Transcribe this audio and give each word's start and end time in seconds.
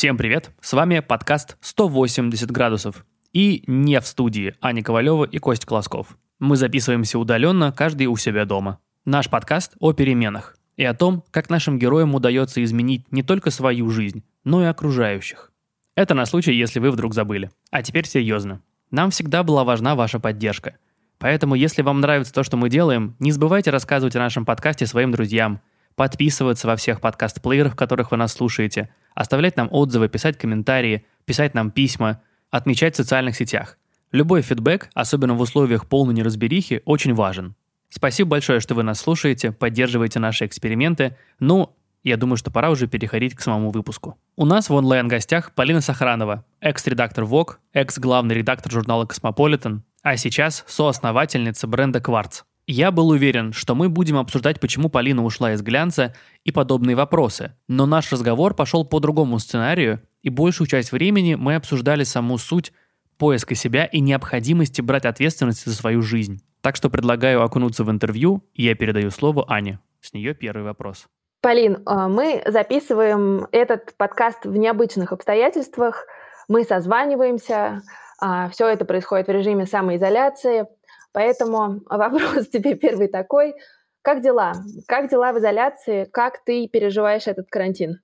Всем 0.00 0.16
привет! 0.16 0.50
С 0.62 0.72
вами 0.72 1.00
подкаст 1.00 1.58
«180 1.60 2.50
градусов». 2.50 3.04
И 3.34 3.64
не 3.66 4.00
в 4.00 4.06
студии 4.06 4.54
Аня 4.62 4.82
Ковалева 4.82 5.26
и 5.26 5.36
Костя 5.36 5.66
Колосков. 5.66 6.16
Мы 6.38 6.56
записываемся 6.56 7.18
удаленно, 7.18 7.70
каждый 7.70 8.06
у 8.06 8.16
себя 8.16 8.46
дома. 8.46 8.78
Наш 9.04 9.28
подкаст 9.28 9.74
о 9.78 9.92
переменах 9.92 10.56
и 10.78 10.84
о 10.84 10.94
том, 10.94 11.22
как 11.30 11.50
нашим 11.50 11.78
героям 11.78 12.14
удается 12.14 12.64
изменить 12.64 13.12
не 13.12 13.22
только 13.22 13.50
свою 13.50 13.90
жизнь, 13.90 14.24
но 14.42 14.62
и 14.62 14.68
окружающих. 14.68 15.52
Это 15.96 16.14
на 16.14 16.24
случай, 16.24 16.54
если 16.54 16.80
вы 16.80 16.92
вдруг 16.92 17.12
забыли. 17.12 17.50
А 17.70 17.82
теперь 17.82 18.06
серьезно. 18.06 18.62
Нам 18.90 19.10
всегда 19.10 19.42
была 19.42 19.64
важна 19.64 19.96
ваша 19.96 20.18
поддержка. 20.18 20.78
Поэтому, 21.18 21.54
если 21.56 21.82
вам 21.82 22.00
нравится 22.00 22.32
то, 22.32 22.42
что 22.42 22.56
мы 22.56 22.70
делаем, 22.70 23.16
не 23.18 23.32
забывайте 23.32 23.70
рассказывать 23.70 24.16
о 24.16 24.20
нашем 24.20 24.46
подкасте 24.46 24.86
своим 24.86 25.12
друзьям, 25.12 25.60
подписываться 26.00 26.66
во 26.66 26.76
всех 26.76 27.02
подкаст-плеерах, 27.02 27.74
в 27.74 27.76
которых 27.76 28.10
вы 28.10 28.16
нас 28.16 28.32
слушаете, 28.32 28.88
оставлять 29.14 29.58
нам 29.58 29.68
отзывы, 29.70 30.08
писать 30.08 30.38
комментарии, 30.38 31.04
писать 31.26 31.52
нам 31.52 31.70
письма, 31.70 32.22
отмечать 32.50 32.94
в 32.94 32.96
социальных 32.96 33.36
сетях. 33.36 33.76
Любой 34.10 34.40
фидбэк, 34.40 34.88
особенно 34.94 35.34
в 35.34 35.42
условиях 35.42 35.86
полной 35.86 36.14
неразберихи, 36.14 36.80
очень 36.86 37.12
важен. 37.12 37.54
Спасибо 37.90 38.30
большое, 38.30 38.60
что 38.60 38.74
вы 38.74 38.82
нас 38.82 38.98
слушаете, 38.98 39.52
поддерживаете 39.52 40.20
наши 40.20 40.46
эксперименты. 40.46 41.18
Ну, 41.38 41.76
я 42.02 42.16
думаю, 42.16 42.38
что 42.38 42.50
пора 42.50 42.70
уже 42.70 42.86
переходить 42.86 43.34
к 43.34 43.42
самому 43.42 43.70
выпуску. 43.70 44.16
У 44.36 44.46
нас 44.46 44.70
в 44.70 44.72
онлайн-гостях 44.72 45.52
Полина 45.52 45.82
Сохранова, 45.82 46.46
экс-редактор 46.60 47.26
Vogue, 47.26 47.60
экс-главный 47.74 48.36
редактор 48.36 48.72
журнала 48.72 49.04
«Cosmopolitan», 49.04 49.82
а 50.02 50.16
сейчас 50.16 50.64
соосновательница 50.66 51.66
бренда 51.66 52.00
«Кварц». 52.00 52.44
Я 52.66 52.90
был 52.90 53.08
уверен, 53.08 53.52
что 53.52 53.74
мы 53.74 53.88
будем 53.88 54.16
обсуждать, 54.16 54.60
почему 54.60 54.88
Полина 54.88 55.24
ушла 55.24 55.52
из 55.52 55.62
глянца 55.62 56.14
и 56.44 56.52
подобные 56.52 56.94
вопросы, 56.94 57.56
но 57.68 57.86
наш 57.86 58.12
разговор 58.12 58.54
пошел 58.54 58.84
по 58.84 59.00
другому 59.00 59.38
сценарию, 59.38 60.02
и 60.22 60.30
большую 60.30 60.68
часть 60.68 60.92
времени 60.92 61.34
мы 61.34 61.56
обсуждали 61.56 62.04
саму 62.04 62.38
суть 62.38 62.72
поиска 63.18 63.54
себя 63.54 63.84
и 63.84 64.00
необходимости 64.00 64.80
брать 64.80 65.04
ответственность 65.04 65.64
за 65.66 65.74
свою 65.74 66.02
жизнь. 66.02 66.42
Так 66.60 66.76
что 66.76 66.90
предлагаю 66.90 67.42
окунуться 67.42 67.84
в 67.84 67.90
интервью, 67.90 68.44
и 68.54 68.64
я 68.64 68.74
передаю 68.74 69.10
слово 69.10 69.44
Ане. 69.48 69.78
С 70.00 70.12
нее 70.12 70.34
первый 70.34 70.62
вопрос. 70.62 71.06
Полин, 71.42 71.82
а, 71.86 72.08
мы 72.08 72.42
записываем 72.46 73.46
этот 73.50 73.94
подкаст 73.96 74.44
в 74.44 74.56
необычных 74.56 75.12
обстоятельствах. 75.12 76.06
Мы 76.48 76.64
созваниваемся. 76.64 77.82
А, 78.20 78.50
Все 78.50 78.68
это 78.68 78.84
происходит 78.84 79.28
в 79.28 79.30
режиме 79.30 79.66
самоизоляции. 79.66 80.66
Поэтому 81.12 81.80
вопрос 81.90 82.48
тебе 82.48 82.74
первый 82.74 83.08
такой. 83.08 83.54
Как 84.02 84.22
дела? 84.22 84.54
Как 84.86 85.10
дела 85.10 85.32
в 85.32 85.38
изоляции? 85.38 86.08
Как 86.10 86.42
ты 86.44 86.66
переживаешь 86.68 87.26
этот 87.26 87.48
карантин? 87.50 88.00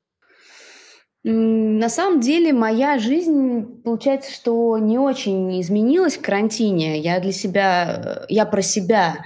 На 1.28 1.88
самом 1.88 2.20
деле 2.20 2.52
моя 2.52 2.98
жизнь, 2.98 3.82
получается, 3.82 4.32
что 4.32 4.78
не 4.78 4.96
очень 4.96 5.60
изменилась 5.60 6.16
в 6.16 6.22
карантине. 6.22 7.00
Я 7.00 7.18
для 7.18 7.32
себя, 7.32 8.24
я 8.28 8.46
про 8.46 8.62
себя 8.62 9.24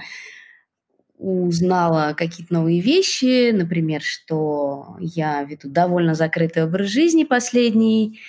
узнала 1.19 2.15
какие-то 2.17 2.55
новые 2.55 2.81
вещи, 2.81 3.51
например, 3.51 4.01
что 4.01 4.95
я 4.99 5.43
веду 5.43 5.69
довольно 5.69 6.15
закрытый 6.15 6.63
образ 6.63 6.87
жизни 6.87 7.23
последний, 7.23 8.19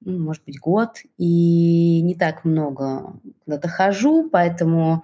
ну, 0.00 0.18
может 0.18 0.44
быть, 0.44 0.58
год, 0.58 0.98
и 1.16 2.00
не 2.02 2.14
так 2.14 2.44
много 2.44 3.14
куда-то 3.44 3.68
хожу, 3.68 4.28
поэтому 4.30 5.02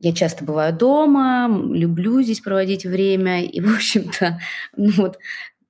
я 0.00 0.12
часто 0.12 0.44
бываю 0.44 0.74
дома, 0.74 1.48
люблю 1.48 2.22
здесь 2.22 2.40
проводить 2.40 2.84
время, 2.84 3.44
и, 3.44 3.60
в 3.60 3.74
общем-то, 3.74 4.38
ну 4.76 4.90
вот, 4.96 5.18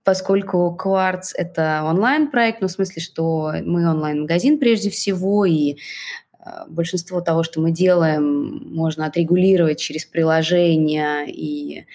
поскольку 0.05 0.75
Кварц– 0.75 1.33
это 1.37 1.83
онлайн-проект, 1.85 2.61
ну, 2.61 2.69
в 2.69 2.73
смысле, 2.73 3.03
что 3.03 3.53
мы 3.65 3.91
онлайн-магазин 3.91 4.59
прежде 4.59 4.89
всего, 4.91 5.45
и 5.45 5.75
э, 5.75 6.51
большинство 6.69 7.21
того, 7.21 7.43
что 7.43 7.61
мы 7.61 7.73
делаем, 7.73 8.73
можно 8.73 9.07
отрегулировать 9.07 9.81
через 9.81 10.05
приложение 10.05 11.29
и 11.29 11.87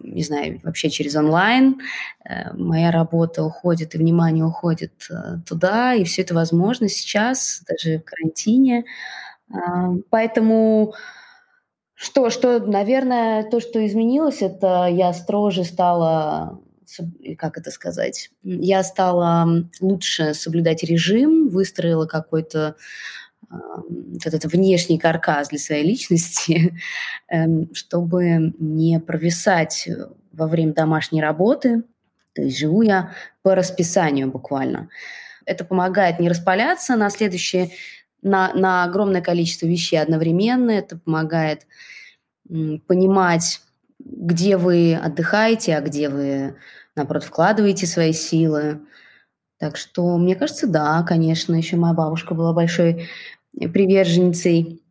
не 0.00 0.22
знаю, 0.22 0.60
вообще 0.62 0.90
через 0.90 1.16
онлайн. 1.16 1.80
Э, 2.24 2.52
моя 2.54 2.90
работа 2.90 3.44
уходит, 3.44 3.94
и 3.94 3.98
внимание 3.98 4.44
уходит 4.44 4.92
э, 5.10 5.38
туда, 5.46 5.94
и 5.94 6.04
все 6.04 6.22
это 6.22 6.34
возможно 6.34 6.88
сейчас, 6.88 7.62
даже 7.66 7.98
в 7.98 8.04
карантине. 8.04 8.84
Поэтому 10.10 10.94
что, 11.94 12.30
что, 12.30 12.60
наверное, 12.60 13.42
то, 13.42 13.60
что 13.60 13.84
изменилось, 13.84 14.42
это 14.42 14.86
я 14.86 15.12
строже 15.12 15.64
стала 15.64 16.60
как 17.36 17.58
это 17.58 17.70
сказать, 17.70 18.30
я 18.42 18.82
стала 18.82 19.46
лучше 19.80 20.32
соблюдать 20.32 20.82
режим, 20.82 21.48
выстроила 21.48 22.06
какой-то 22.06 22.76
вот 23.50 24.26
этот 24.26 24.44
внешний 24.44 24.98
каркас 24.98 25.48
для 25.48 25.58
своей 25.58 25.84
личности, 25.84 26.78
эм, 27.28 27.72
чтобы 27.74 28.54
не 28.58 29.00
провисать 29.00 29.88
во 30.32 30.46
время 30.46 30.74
домашней 30.74 31.22
работы. 31.22 31.82
То 32.34 32.42
есть 32.42 32.58
живу 32.58 32.82
я 32.82 33.12
по 33.42 33.54
расписанию 33.54 34.30
буквально. 34.30 34.88
Это 35.44 35.64
помогает 35.64 36.20
не 36.20 36.28
распаляться 36.28 36.94
на 36.96 37.10
следующее, 37.10 37.70
на, 38.22 38.52
на 38.54 38.84
огромное 38.84 39.22
количество 39.22 39.66
вещей 39.66 39.96
одновременно. 39.96 40.70
Это 40.70 40.98
помогает 40.98 41.66
понимать, 42.48 43.60
где 43.98 44.56
вы 44.56 44.94
отдыхаете, 44.94 45.76
а 45.76 45.80
где 45.80 46.08
вы, 46.08 46.56
наоборот, 46.96 47.24
вкладываете 47.24 47.86
свои 47.86 48.12
силы. 48.12 48.80
Так 49.58 49.76
что, 49.76 50.16
мне 50.18 50.36
кажется, 50.36 50.66
да, 50.66 51.02
конечно, 51.02 51.54
еще 51.54 51.76
моя 51.76 51.94
бабушка 51.94 52.34
была 52.34 52.52
большой 52.52 53.08
приверженницей, 53.52 54.82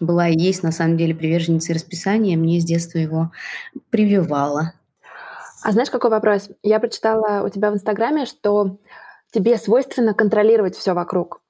была 0.00 0.28
и 0.28 0.38
есть, 0.38 0.62
на 0.62 0.72
самом 0.72 0.96
деле, 0.96 1.14
приверженницей 1.14 1.74
расписания. 1.74 2.36
Мне 2.36 2.58
с 2.60 2.64
детства 2.64 2.98
его 2.98 3.32
прививала. 3.90 4.72
А 5.62 5.72
знаешь, 5.72 5.90
какой 5.90 6.10
вопрос? 6.10 6.50
Я 6.62 6.80
прочитала 6.80 7.44
у 7.44 7.48
тебя 7.48 7.70
в 7.70 7.74
Инстаграме, 7.74 8.26
что 8.26 8.78
тебе 9.32 9.56
свойственно 9.58 10.14
контролировать 10.14 10.76
все 10.76 10.94
вокруг. 10.94 11.40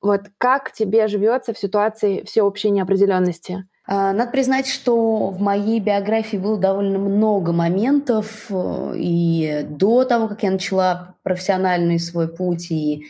Вот 0.00 0.22
как 0.38 0.72
тебе 0.72 1.08
живется 1.08 1.52
в 1.52 1.58
ситуации 1.58 2.22
всеобщей 2.24 2.70
неопределенности? 2.70 3.66
А, 3.92 4.12
надо 4.12 4.30
признать, 4.30 4.68
что 4.68 5.30
в 5.30 5.40
моей 5.40 5.80
биографии 5.80 6.36
было 6.36 6.56
довольно 6.56 7.00
много 7.00 7.50
моментов 7.50 8.46
э, 8.48 8.92
и 8.94 9.66
до 9.68 10.04
того, 10.04 10.28
как 10.28 10.44
я 10.44 10.52
начала 10.52 11.16
профессиональный 11.24 11.98
свой 11.98 12.28
путь, 12.28 12.70
и, 12.70 13.06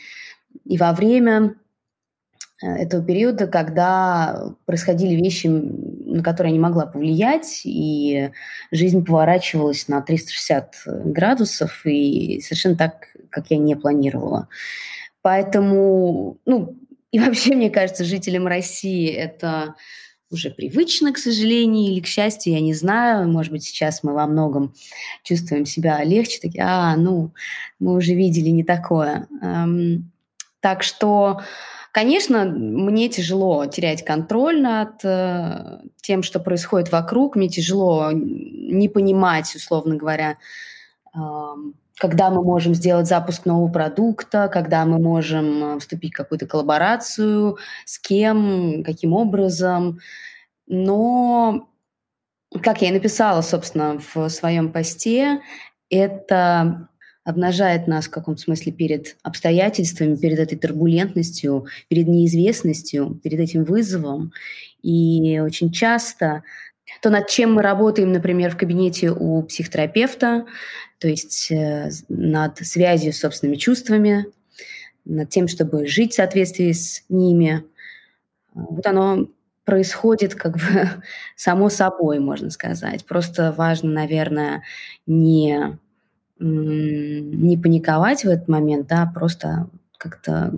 и 0.65 0.79
во 0.79 0.95
время 0.95 1.57
э, 2.63 2.67
этого 2.67 3.05
периода, 3.05 3.47
когда 3.47 4.55
происходили 4.65 5.23
вещи, 5.23 5.49
на 5.49 6.23
которые 6.23 6.53
я 6.53 6.57
не 6.57 6.63
могла 6.63 6.87
повлиять, 6.87 7.61
и 7.65 8.31
жизнь 8.71 9.05
поворачивалась 9.05 9.87
на 9.87 10.01
360 10.01 10.77
градусов, 11.05 11.85
и 11.85 12.41
совершенно 12.41 12.77
так, 12.77 13.09
как 13.29 13.51
я 13.51 13.59
не 13.59 13.75
планировала. 13.75 14.49
Поэтому, 15.21 16.39
ну, 16.47 16.75
и 17.13 17.19
вообще, 17.21 17.55
мне 17.55 17.69
кажется, 17.69 18.03
жителям 18.03 18.47
России 18.47 19.11
это 19.11 19.75
уже 20.31 20.51
привычно, 20.51 21.13
к 21.13 21.19
сожалению, 21.19 21.93
или 21.93 22.01
к 22.01 22.07
счастью, 22.07 22.53
я 22.53 22.61
не 22.61 22.73
знаю. 22.75 23.29
Может 23.29 23.53
быть, 23.53 23.65
сейчас 23.65 24.03
мы 24.03 24.15
во 24.15 24.27
многом 24.27 24.75
чувствуем 25.25 25.67
себя 25.67 26.03
легче, 26.05 26.39
такие, 26.41 26.63
а, 26.65 26.97
ну, 26.97 27.33
мы 27.79 27.95
уже 27.97 28.15
видели 28.15 28.49
не 28.51 28.63
такое. 28.63 29.27
Эм, 29.43 30.11
так 30.61 30.83
что, 30.83 31.41
конечно, 31.93 32.45
мне 32.45 33.09
тяжело 33.09 33.67
терять 33.67 34.05
контроль 34.05 34.61
над 34.61 35.05
э, 35.05 35.81
тем, 36.01 36.23
что 36.23 36.39
происходит 36.39 36.93
вокруг. 36.93 37.35
Мне 37.35 37.49
тяжело 37.49 38.11
не 38.13 38.89
понимать, 38.89 39.55
условно 39.57 39.97
говоря, 39.97 40.37
э, 41.15 41.19
когда 41.99 42.31
мы 42.31 42.43
можем 42.43 42.75
сделать 42.75 43.07
запуск 43.07 43.45
нового 43.45 43.71
продукта, 43.71 44.49
когда 44.53 44.85
мы 44.87 44.99
можем 44.99 45.77
э, 45.77 45.79
вступить 45.81 46.15
в 46.15 46.17
какую-то 46.17 46.47
коллаборацию, 46.47 47.59
с 47.85 47.99
кем, 47.99 48.85
каким 48.85 49.13
образом. 49.13 49.99
Но, 50.73 51.69
как 52.63 52.81
я 52.81 52.91
и 52.91 52.93
написала, 52.93 53.43
собственно, 53.43 53.99
в 53.99 54.29
своем 54.29 54.71
посте, 54.71 55.41
это 55.91 56.89
обнажает 57.25 57.89
нас 57.89 58.07
в 58.07 58.11
каком-то 58.11 58.41
смысле 58.41 58.71
перед 58.71 59.17
обстоятельствами, 59.25 60.15
перед 60.15 60.39
этой 60.39 60.57
турбулентностью, 60.57 61.67
перед 61.89 62.07
неизвестностью, 62.07 63.19
перед 63.21 63.41
этим 63.41 63.65
вызовом. 63.65 64.33
И 64.81 65.41
очень 65.41 65.73
часто 65.73 66.45
то, 67.03 67.11
над 67.11 67.27
чем 67.27 67.55
мы 67.55 67.63
работаем, 67.63 68.13
например, 68.13 68.53
в 68.53 68.57
кабинете 68.57 69.11
у 69.11 69.43
психотерапевта, 69.43 70.47
то 71.01 71.09
есть 71.09 71.51
э, 71.51 71.91
над 72.09 72.59
связью 72.59 73.13
с 73.13 73.19
собственными 73.19 73.57
чувствами, 73.57 74.27
над 75.05 75.31
тем, 75.31 75.49
чтобы 75.49 75.89
жить 75.89 76.13
в 76.13 76.17
соответствии 76.17 76.71
с 76.71 77.05
ними. 77.09 77.65
Вот 78.55 78.87
оно 78.87 79.29
происходит 79.71 80.35
как 80.35 80.55
бы 80.55 80.89
само 81.37 81.69
собой, 81.69 82.19
можно 82.19 82.51
сказать. 82.51 83.07
Просто 83.07 83.55
важно, 83.57 83.91
наверное, 83.93 84.65
не 85.07 85.79
не 86.43 87.59
паниковать 87.59 88.25
в 88.25 88.29
этот 88.29 88.49
момент, 88.49 88.87
да, 88.89 89.13
просто 89.15 89.69
как-то 89.99 90.55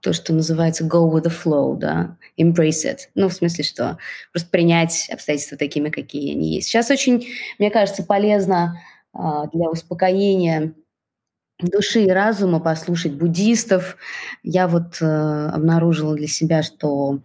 то, 0.00 0.12
что 0.12 0.34
называется 0.34 0.84
go 0.84 1.10
with 1.10 1.24
the 1.24 1.32
flow, 1.32 1.78
да, 1.78 2.18
embrace 2.38 2.84
it. 2.84 2.98
Ну, 3.14 3.30
в 3.30 3.32
смысле, 3.32 3.64
что 3.64 3.98
просто 4.32 4.50
принять 4.50 5.08
обстоятельства 5.10 5.56
такими, 5.56 5.88
какие 5.88 6.34
они 6.34 6.56
есть. 6.56 6.68
Сейчас 6.68 6.90
очень, 6.90 7.26
мне 7.58 7.70
кажется, 7.70 8.02
полезно 8.02 8.78
а, 9.14 9.46
для 9.46 9.70
успокоения 9.70 10.74
души 11.58 12.04
и 12.04 12.10
разума 12.10 12.60
послушать 12.60 13.14
буддистов. 13.14 13.96
Я 14.42 14.68
вот 14.68 15.00
э, 15.00 15.06
обнаружила 15.06 16.14
для 16.14 16.28
себя, 16.28 16.62
что 16.62 17.20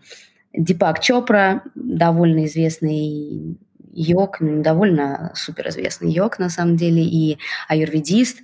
Дипак 0.53 0.99
Чопра, 0.99 1.63
довольно 1.75 2.45
известный 2.45 3.59
йог, 3.91 4.39
ну, 4.39 4.61
довольно 4.61 5.31
суперизвестный 5.35 6.11
йог 6.11 6.39
на 6.39 6.49
самом 6.49 6.75
деле, 6.75 7.03
и 7.03 7.37
аюрведист. 7.67 8.39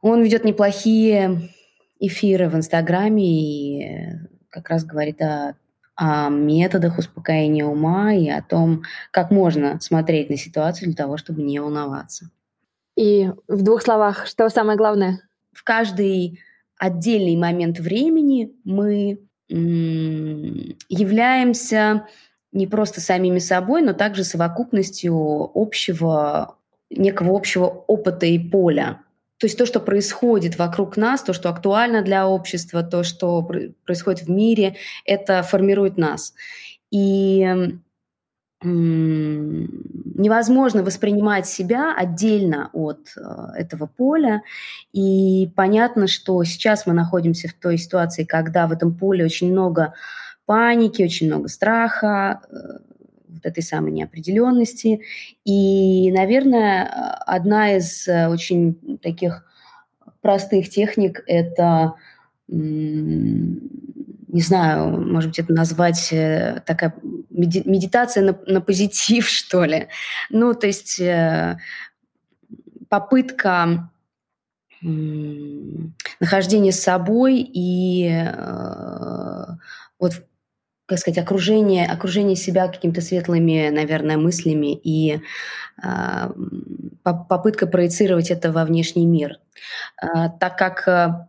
Он 0.00 0.22
ведет 0.22 0.44
неплохие 0.44 1.50
эфиры 1.98 2.48
в 2.48 2.54
Инстаграме 2.54 3.24
и 3.24 4.18
как 4.50 4.68
раз 4.70 4.84
говорит 4.84 5.20
о, 5.20 5.56
о 5.96 6.28
методах 6.28 6.98
успокоения 6.98 7.64
ума 7.64 8.12
и 8.12 8.28
о 8.28 8.42
том, 8.42 8.82
как 9.10 9.30
можно 9.30 9.80
смотреть 9.80 10.30
на 10.30 10.36
ситуацию 10.36 10.88
для 10.88 10.96
того, 10.96 11.16
чтобы 11.16 11.42
не 11.42 11.58
волноваться. 11.58 12.30
И 12.96 13.30
в 13.48 13.62
двух 13.62 13.82
словах, 13.82 14.26
что 14.26 14.48
самое 14.48 14.78
главное? 14.78 15.20
В 15.52 15.64
каждый 15.64 16.40
отдельный 16.78 17.36
момент 17.36 17.78
времени 17.78 18.52
мы 18.64 19.26
являемся 19.48 22.06
не 22.52 22.66
просто 22.66 23.00
самими 23.00 23.38
собой, 23.38 23.82
но 23.82 23.92
также 23.92 24.24
совокупностью 24.24 25.50
общего, 25.54 26.56
некого 26.90 27.36
общего 27.36 27.66
опыта 27.86 28.26
и 28.26 28.38
поля. 28.38 29.02
То 29.38 29.46
есть 29.46 29.58
то, 29.58 29.66
что 29.66 29.80
происходит 29.80 30.58
вокруг 30.58 30.96
нас, 30.96 31.22
то, 31.22 31.34
что 31.34 31.50
актуально 31.50 32.02
для 32.02 32.26
общества, 32.26 32.82
то, 32.82 33.02
что 33.02 33.46
происходит 33.84 34.22
в 34.22 34.30
мире, 34.30 34.76
это 35.04 35.42
формирует 35.42 35.98
нас. 35.98 36.32
И 36.90 37.46
невозможно 40.16 40.82
воспринимать 40.82 41.46
себя 41.46 41.94
отдельно 41.96 42.70
от 42.72 43.08
э, 43.16 43.20
этого 43.56 43.86
поля. 43.86 44.42
И 44.92 45.50
понятно, 45.54 46.06
что 46.06 46.42
сейчас 46.44 46.86
мы 46.86 46.92
находимся 46.94 47.48
в 47.48 47.54
той 47.54 47.78
ситуации, 47.78 48.24
когда 48.24 48.66
в 48.66 48.72
этом 48.72 48.94
поле 48.94 49.24
очень 49.24 49.50
много 49.50 49.94
паники, 50.46 51.02
очень 51.02 51.26
много 51.26 51.48
страха, 51.48 52.40
э, 52.50 52.54
вот 53.28 53.44
этой 53.44 53.62
самой 53.62 53.92
неопределенности. 53.92 55.02
И, 55.44 56.10
наверное, 56.12 56.84
одна 57.26 57.76
из 57.76 58.08
э, 58.08 58.28
очень 58.28 58.98
таких 59.02 59.44
простых 60.20 60.68
техник– 60.70 61.22
это, 61.26 61.94
не 64.36 64.42
знаю, 64.42 65.00
может 65.00 65.30
быть, 65.30 65.38
это 65.38 65.52
назвать 65.52 66.12
э, 66.12 66.62
такая 66.66 66.94
медитация 67.30 68.22
на, 68.22 68.38
на 68.46 68.60
позитив, 68.60 69.26
что 69.28 69.64
ли. 69.64 69.88
Ну, 70.30 70.54
то 70.54 70.66
есть 70.66 71.00
попытка 72.88 73.90
нахождения 76.20 76.70
с 76.70 76.82
собой 76.82 77.40
и 77.40 78.22
вот 79.98 80.12
как 80.86 80.98
сказать, 80.98 81.18
окружение, 81.18 81.84
окружение 81.86 82.36
себя 82.36 82.68
какими-то 82.68 83.00
светлыми, 83.00 83.70
наверное, 83.70 84.16
мыслями 84.16 84.72
и 84.72 85.20
э, 85.82 86.30
попытка 87.02 87.66
проецировать 87.66 88.30
это 88.30 88.52
во 88.52 88.64
внешний 88.64 89.04
мир. 89.04 89.40
Э, 90.00 90.28
так 90.38 90.56
как 90.56 90.86
э, 90.86 91.26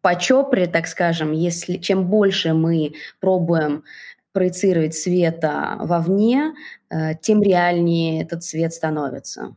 по 0.00 0.14
Чопре, 0.16 0.66
так 0.66 0.86
скажем, 0.86 1.32
если, 1.32 1.76
чем 1.76 2.06
больше 2.06 2.54
мы 2.54 2.94
пробуем 3.20 3.84
проецировать 4.32 4.94
света 4.94 5.76
вовне, 5.78 6.54
э, 6.90 7.14
тем 7.20 7.42
реальнее 7.42 8.22
этот 8.22 8.42
свет 8.44 8.72
становится. 8.72 9.54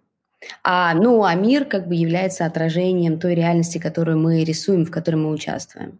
А, 0.63 0.93
ну, 0.93 1.23
а 1.23 1.33
мир 1.33 1.65
как 1.65 1.87
бы 1.87 1.95
является 1.95 2.45
отражением 2.45 3.19
той 3.19 3.35
реальности, 3.35 3.77
которую 3.77 4.19
мы 4.19 4.43
рисуем, 4.43 4.85
в 4.85 4.91
которой 4.91 5.15
мы 5.15 5.31
участвуем. 5.31 5.99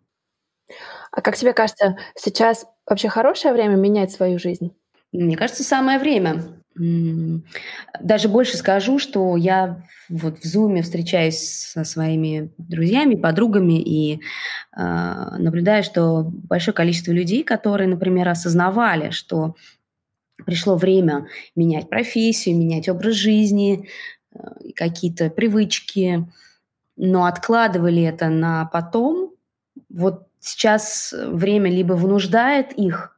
А 1.12 1.22
как 1.22 1.38
тебе 1.38 1.54
кажется, 1.54 1.98
сейчас 2.16 2.66
вообще 2.86 3.08
хорошее 3.08 3.54
время 3.54 3.76
менять 3.76 4.12
свою 4.12 4.38
жизнь? 4.38 4.76
Мне 5.12 5.38
кажется, 5.38 5.64
самое 5.64 5.98
время. 5.98 6.44
Даже 6.78 8.28
больше 8.28 8.58
скажу, 8.58 9.00
что 9.00 9.38
я 9.38 9.82
вот 10.10 10.40
в 10.40 10.44
Зуме 10.44 10.82
встречаюсь 10.82 11.40
со 11.40 11.86
своими 11.86 12.52
друзьями, 12.58 13.16
подругами 13.16 13.82
и 13.82 14.16
э, 14.16 14.18
наблюдаю, 15.38 15.84
что 15.84 16.24
большое 16.24 16.76
количество 16.76 17.12
людей, 17.12 17.44
которые, 17.44 17.88
например, 17.88 18.28
осознавали, 18.28 19.12
что 19.12 19.56
пришло 20.46 20.76
время 20.76 21.28
менять 21.56 21.90
профессию, 21.90 22.58
менять 22.58 22.90
образ 22.90 23.16
жизни, 23.16 23.88
э, 24.34 24.38
какие-то 24.76 25.30
привычки, 25.30 26.28
но 26.98 27.26
откладывали 27.26 28.04
это 28.04 28.28
на 28.30 28.66
потом, 28.66 29.32
вот 29.90 30.28
сейчас 30.40 31.14
время 31.18 31.70
либо 31.72 31.94
вынуждает 31.94 32.74
их 32.74 33.15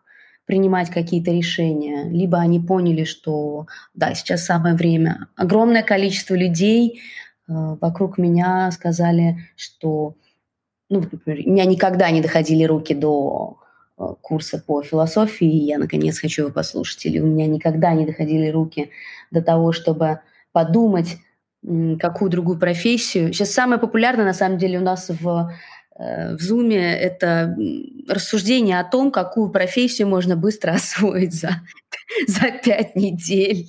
принимать 0.47 0.89
какие-то 0.89 1.31
решения, 1.31 2.09
либо 2.09 2.39
они 2.39 2.59
поняли, 2.59 3.03
что 3.03 3.67
да, 3.93 4.15
сейчас 4.15 4.45
самое 4.45 4.75
время. 4.75 5.27
Огромное 5.35 5.83
количество 5.83 6.33
людей 6.33 7.01
э, 7.47 7.53
вокруг 7.79 8.17
меня 8.17 8.71
сказали, 8.71 9.37
что 9.57 10.15
ну, 10.89 11.01
например, 11.01 11.45
у 11.45 11.51
меня 11.51 11.65
никогда 11.65 12.09
не 12.11 12.21
доходили 12.21 12.63
руки 12.63 12.95
до 12.95 13.57
э, 13.97 14.03
курса 14.21 14.63
по 14.65 14.81
философии, 14.81 15.47
и 15.47 15.65
я 15.65 15.77
наконец 15.77 16.17
хочу 16.17 16.43
его 16.43 16.51
послушать, 16.51 17.05
или 17.05 17.19
у 17.19 17.27
меня 17.27 17.45
никогда 17.45 17.93
не 17.93 18.05
доходили 18.05 18.47
руки 18.47 18.89
до 19.31 19.41
того, 19.41 19.73
чтобы 19.73 20.21
подумать, 20.53 21.17
какую 21.99 22.31
другую 22.31 22.57
профессию. 22.57 23.33
Сейчас 23.33 23.51
самое 23.51 23.81
популярное, 23.81 24.23
на 24.23 24.33
самом 24.33 24.57
деле, 24.57 24.79
у 24.79 24.83
нас 24.83 25.09
в 25.09 25.51
в 25.97 26.37
Зуме 26.39 26.95
это 26.95 27.55
рассуждение 28.07 28.79
о 28.79 28.83
том, 28.83 29.11
какую 29.11 29.49
профессию 29.49 30.07
можно 30.07 30.35
быстро 30.35 30.71
освоить 30.73 31.33
за, 31.33 31.61
за 32.27 32.51
пять 32.63 32.95
недель. 32.95 33.67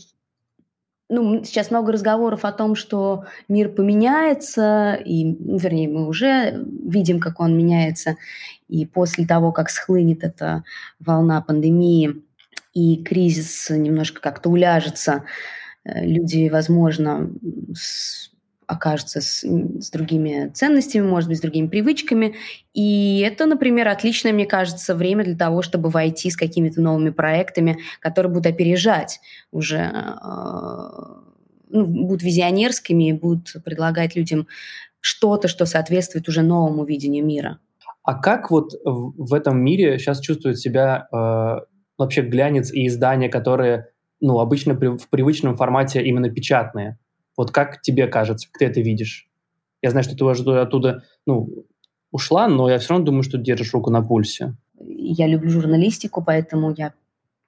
Ну, 1.11 1.43
сейчас 1.43 1.71
много 1.71 1.93
разговоров 1.93 2.45
о 2.45 2.53
том, 2.53 2.75
что 2.75 3.25
мир 3.49 3.71
поменяется, 3.71 4.93
и, 4.93 5.25
ну, 5.25 5.57
вернее, 5.57 5.89
мы 5.89 6.07
уже 6.07 6.67
видим, 6.85 7.19
как 7.19 7.41
он 7.41 7.57
меняется, 7.57 8.17
и 8.69 8.85
после 8.85 9.26
того, 9.26 9.50
как 9.50 9.71
схлынет 9.71 10.23
эта 10.23 10.64
волна 11.00 11.41
пандемии, 11.41 12.23
и 12.75 13.02
кризис 13.02 13.71
немножко 13.71 14.21
как-то 14.21 14.50
уляжется, 14.50 15.25
э, 15.85 16.05
люди, 16.05 16.50
возможно, 16.50 17.31
окажется 18.69 19.23
с, 19.23 19.43
с 19.43 19.91
другими 19.91 20.51
ценностями, 20.55 21.03
может 21.03 21.29
быть, 21.29 21.39
с 21.39 21.41
другими 21.41 21.67
привычками. 21.67 22.35
И 22.75 23.21
это, 23.21 23.47
например, 23.47 23.89
отличное, 23.89 24.33
мне 24.33 24.47
кажется, 24.47 24.95
время 24.95 25.25
для 25.25 25.37
того, 25.37 25.63
чтобы 25.63 25.89
войти 25.89 26.31
с 26.31 26.37
какими-то 26.37 26.81
новыми 26.83 27.11
проектами, 27.11 27.79
которые 28.01 28.31
будут 28.31 28.47
опережать 28.47 29.21
уже, 29.51 29.79
э, 29.79 30.21
ну, 31.71 31.87
будут 31.87 32.23
визионерскими 32.23 33.13
будут 33.13 33.57
предлагать 33.65 34.15
людям 34.15 34.47
что-то, 35.01 35.49
что 35.49 35.65
соответствует 35.65 36.29
уже 36.29 36.43
новому 36.43 36.85
видению 36.85 37.25
мира. 37.25 37.59
А 38.03 38.15
как 38.15 38.51
вот 38.51 38.73
в 38.85 39.35
этом 39.35 39.59
мире 39.61 39.99
сейчас 39.99 40.21
чувствует 40.21 40.59
себя 40.59 41.09
э, 41.11 41.65
вообще 41.97 42.21
глянец 42.21 42.71
и 42.71 42.87
издания, 42.87 43.31
которые 43.31 43.89
ну, 44.21 44.41
обычно 44.41 44.75
при, 44.75 44.89
в 44.89 45.09
привычном 45.09 45.57
формате 45.57 46.03
именно 46.03 46.29
печатные? 46.29 46.99
Вот 47.38 47.52
как 47.52 47.80
тебе 47.80 48.09
кажется, 48.09 48.49
как 48.49 48.59
ты 48.59 48.64
это 48.66 48.80
видишь? 48.80 49.28
Я 49.80 49.90
знаю, 49.90 50.02
что 50.02 50.16
ты 50.16 50.25
уже 50.25 50.61
оттуда 50.61 51.04
ну, 51.25 51.64
ушла, 52.11 52.49
но 52.49 52.68
я 52.68 52.80
все 52.80 52.90
равно 52.90 53.07
думаю, 53.07 53.23
что 53.23 53.38
держишь 53.38 53.73
руку 53.73 53.90
на 53.90 54.02
пульсе. 54.02 54.57
Я 54.80 55.28
люблю 55.28 55.49
журналистику, 55.49 56.21
поэтому 56.21 56.75
я 56.76 56.95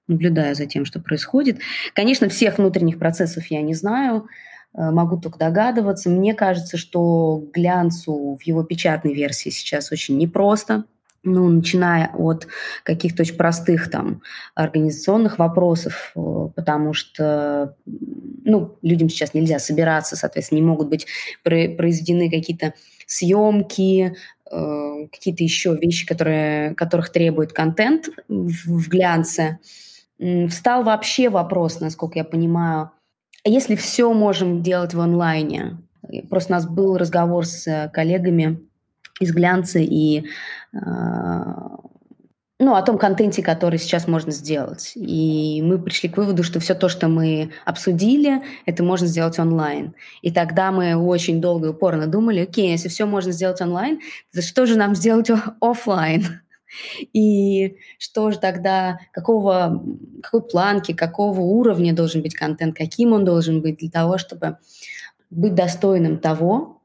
наблюдаю 0.07 0.55
за 0.55 0.67
тем, 0.67 0.85
что 0.85 1.01
происходит. 1.01 1.59
Конечно, 1.93 2.29
всех 2.29 2.59
внутренних 2.59 3.01
процессов 3.01 3.47
я 3.47 3.63
не 3.63 3.75
знаю, 3.75 4.29
э, 4.75 4.91
могу 4.93 5.21
только 5.21 5.41
догадываться. 5.41 6.09
Мне 6.09 6.35
кажется, 6.35 6.77
что 6.77 7.43
глянцу 7.53 8.39
в 8.41 8.43
его 8.45 8.63
печатной 8.63 9.13
версии 9.13 9.51
сейчас 9.51 9.91
очень 9.91 10.17
непросто 10.19 10.85
ну, 11.23 11.49
начиная 11.49 12.11
от 12.15 12.47
каких-то 12.83 13.23
очень 13.23 13.37
простых 13.37 13.91
там 13.91 14.23
организационных 14.55 15.39
вопросов, 15.39 16.13
э, 16.17 16.49
потому 16.55 16.95
что, 16.95 17.77
ну, 17.87 18.79
людям 18.83 19.09
сейчас 19.09 19.35
нельзя 19.35 19.59
собираться, 19.59 20.17
соответственно, 20.17 20.61
не 20.61 20.67
могут 20.67 20.89
быть 20.89 21.07
произведены 21.43 22.31
какие-то 22.31 22.75
съемки, 23.07 24.17
э, 24.51 25.07
какие-то 25.13 25.45
еще 25.45 25.77
вещи, 25.77 26.07
которые, 26.07 26.75
которых 26.75 27.11
требует 27.11 27.53
контент 27.53 28.09
в, 28.29 28.89
глянце. 28.89 29.59
Встал 30.49 30.85
вообще 30.85 31.29
вопрос, 31.29 31.81
насколько 31.81 32.19
я 32.19 32.25
понимаю, 32.25 32.91
если 33.45 33.75
все 33.75 34.13
можем 34.13 34.63
делать 34.63 34.95
в 34.95 35.01
онлайне, 35.01 35.79
Просто 36.29 36.53
у 36.53 36.57
нас 36.57 36.67
был 36.67 36.97
разговор 36.97 37.47
с 37.47 37.91
коллегами 37.93 38.61
из 39.21 39.33
глянца 39.33 39.79
и 39.79 40.25
ну, 42.61 42.75
о 42.75 42.83
том 42.83 42.99
контенте, 42.99 43.43
который 43.43 43.79
сейчас 43.79 44.07
можно 44.07 44.31
сделать. 44.33 44.93
И 44.95 45.63
мы 45.65 45.79
пришли 45.79 46.11
к 46.11 46.19
выводу, 46.19 46.43
что 46.43 46.61
все 46.61 46.75
то, 46.75 46.91
что 46.91 47.09
мы 47.09 47.53
обсудили, 47.65 48.43
это 48.67 48.85
можно 48.85 49.07
сделать 49.07 49.39
онлайн. 49.39 49.95
И 50.21 50.31
тогда 50.31 50.71
мы 50.71 50.95
очень 50.95 51.41
долго 51.41 51.69
и 51.69 51.71
упорно 51.71 52.07
думали, 52.07 52.41
окей, 52.41 52.71
если 52.71 52.89
все 52.89 53.07
можно 53.07 53.33
сделать 53.33 53.63
онлайн, 53.63 54.01
то 54.35 54.43
что 54.43 54.67
же 54.67 54.77
нам 54.77 54.95
сделать 54.95 55.31
офлайн? 55.61 56.27
И 57.13 57.79
что 57.99 58.31
же 58.31 58.39
тогда, 58.39 59.01
какого, 59.11 59.83
какой 60.23 60.43
планки, 60.43 60.93
какого 60.93 61.41
уровня 61.41 61.93
должен 61.93 62.23
быть 62.23 62.35
контент, 62.35 62.77
каким 62.77 63.13
он 63.13 63.25
должен 63.25 63.61
быть 63.61 63.79
для 63.79 63.91
того, 63.91 64.19
чтобы 64.19 64.59
быть 65.31 65.55
достойным 65.55 66.19
того, 66.19 66.80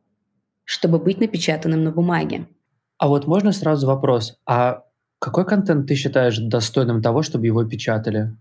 чтобы 0.65 0.99
быть 0.99 1.19
напечатанным 1.19 1.83
на 1.83 1.91
бумаге. 1.91 2.47
А 2.97 3.07
вот 3.07 3.27
можно 3.27 3.51
сразу 3.51 3.87
вопрос, 3.87 4.37
а 4.45 4.83
какой 5.19 5.45
контент 5.45 5.87
ты 5.87 5.95
считаешь 5.95 6.37
достойным 6.37 7.01
того, 7.01 7.21
чтобы 7.21 7.45
его 7.45 7.63
печатали? 7.63 8.35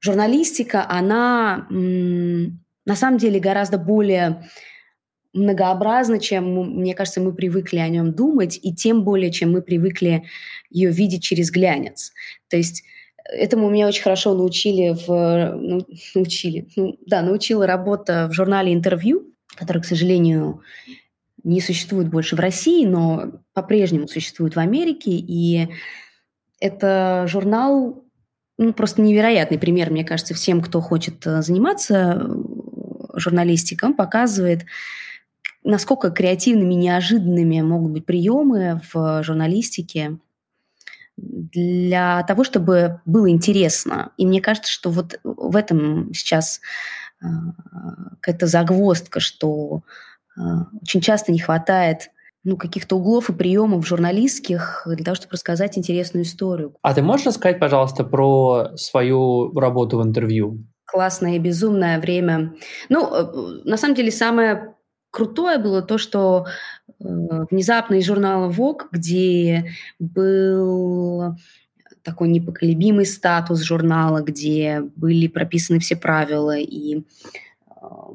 Журналистика, 0.00 0.84
она 0.88 1.66
на 1.70 2.96
самом 2.96 3.18
деле 3.18 3.40
гораздо 3.40 3.78
более 3.78 4.44
многообразна, 5.32 6.18
чем, 6.18 6.78
мне 6.78 6.94
кажется, 6.94 7.20
мы 7.20 7.32
привыкли 7.32 7.78
о 7.78 7.88
нем 7.88 8.12
думать, 8.12 8.58
и 8.62 8.74
тем 8.74 9.04
более, 9.04 9.30
чем 9.30 9.52
мы 9.52 9.62
привыкли 9.62 10.24
ее 10.68 10.90
видеть 10.90 11.22
через 11.22 11.50
глянец. 11.50 12.12
То 12.48 12.56
есть 12.56 12.82
этому 13.24 13.70
меня 13.70 13.86
очень 13.86 14.02
хорошо 14.02 14.34
научили 14.34 14.96
в... 15.06 15.56
Ну, 15.56 15.86
научили. 16.14 16.68
Ну, 16.76 16.98
да, 17.06 17.22
научила 17.22 17.66
работа 17.66 18.28
в 18.28 18.32
журнале 18.34 18.74
«Интервью», 18.74 19.32
который, 19.54 19.80
к 19.80 19.86
сожалению, 19.86 20.60
не 21.44 21.60
существует 21.60 22.08
больше 22.08 22.36
в 22.36 22.40
России, 22.40 22.86
но 22.86 23.32
по-прежнему 23.52 24.08
существует 24.08 24.56
в 24.56 24.58
Америке. 24.58 25.10
И 25.10 25.68
это 26.60 27.24
журнал, 27.26 28.04
ну, 28.58 28.72
просто 28.72 29.02
невероятный 29.02 29.58
пример, 29.58 29.90
мне 29.90 30.04
кажется, 30.04 30.34
всем, 30.34 30.60
кто 30.60 30.80
хочет 30.80 31.26
э, 31.26 31.42
заниматься 31.42 32.20
э, 32.20 33.18
журналистикой. 33.18 33.90
Он 33.90 33.94
показывает, 33.96 34.64
насколько 35.64 36.10
креативными, 36.10 36.74
неожиданными 36.74 37.60
могут 37.60 37.92
быть 37.92 38.06
приемы 38.06 38.80
в 38.92 39.22
журналистике 39.22 40.18
для 41.16 42.22
того, 42.22 42.44
чтобы 42.44 43.00
было 43.04 43.28
интересно. 43.30 44.12
И 44.16 44.26
мне 44.26 44.40
кажется, 44.40 44.70
что 44.70 44.90
вот 44.90 45.18
в 45.24 45.56
этом 45.56 46.12
сейчас 46.14 46.60
э, 47.20 47.26
какая-то 48.20 48.46
загвоздка, 48.46 49.20
что 49.20 49.82
очень 50.80 51.00
часто 51.00 51.32
не 51.32 51.38
хватает 51.38 52.10
ну, 52.44 52.56
каких-то 52.56 52.96
углов 52.96 53.30
и 53.30 53.32
приемов 53.32 53.86
журналистских 53.86 54.82
для 54.86 55.04
того, 55.04 55.14
чтобы 55.14 55.32
рассказать 55.32 55.78
интересную 55.78 56.24
историю. 56.24 56.74
А 56.82 56.94
ты 56.94 57.02
можешь 57.02 57.26
рассказать, 57.26 57.60
пожалуйста, 57.60 58.04
про 58.04 58.76
свою 58.76 59.52
работу 59.58 59.98
в 59.98 60.02
интервью? 60.02 60.64
Классное 60.84 61.36
и 61.36 61.38
безумное 61.38 62.00
время. 62.00 62.54
Ну, 62.88 63.14
э, 63.14 63.62
на 63.64 63.76
самом 63.76 63.94
деле, 63.94 64.10
самое 64.10 64.74
крутое 65.10 65.58
было 65.58 65.82
то, 65.82 65.98
что 65.98 66.46
э, 66.88 66.92
внезапно 67.50 67.94
из 67.94 68.06
журнала 68.06 68.50
Vogue, 68.50 68.86
где 68.90 69.70
был 70.00 71.36
такой 72.02 72.28
непоколебимый 72.28 73.06
статус 73.06 73.62
журнала, 73.62 74.20
где 74.20 74.82
были 74.96 75.28
прописаны 75.28 75.78
все 75.78 75.94
правила 75.94 76.56
и 76.58 76.98
э, 76.98 77.02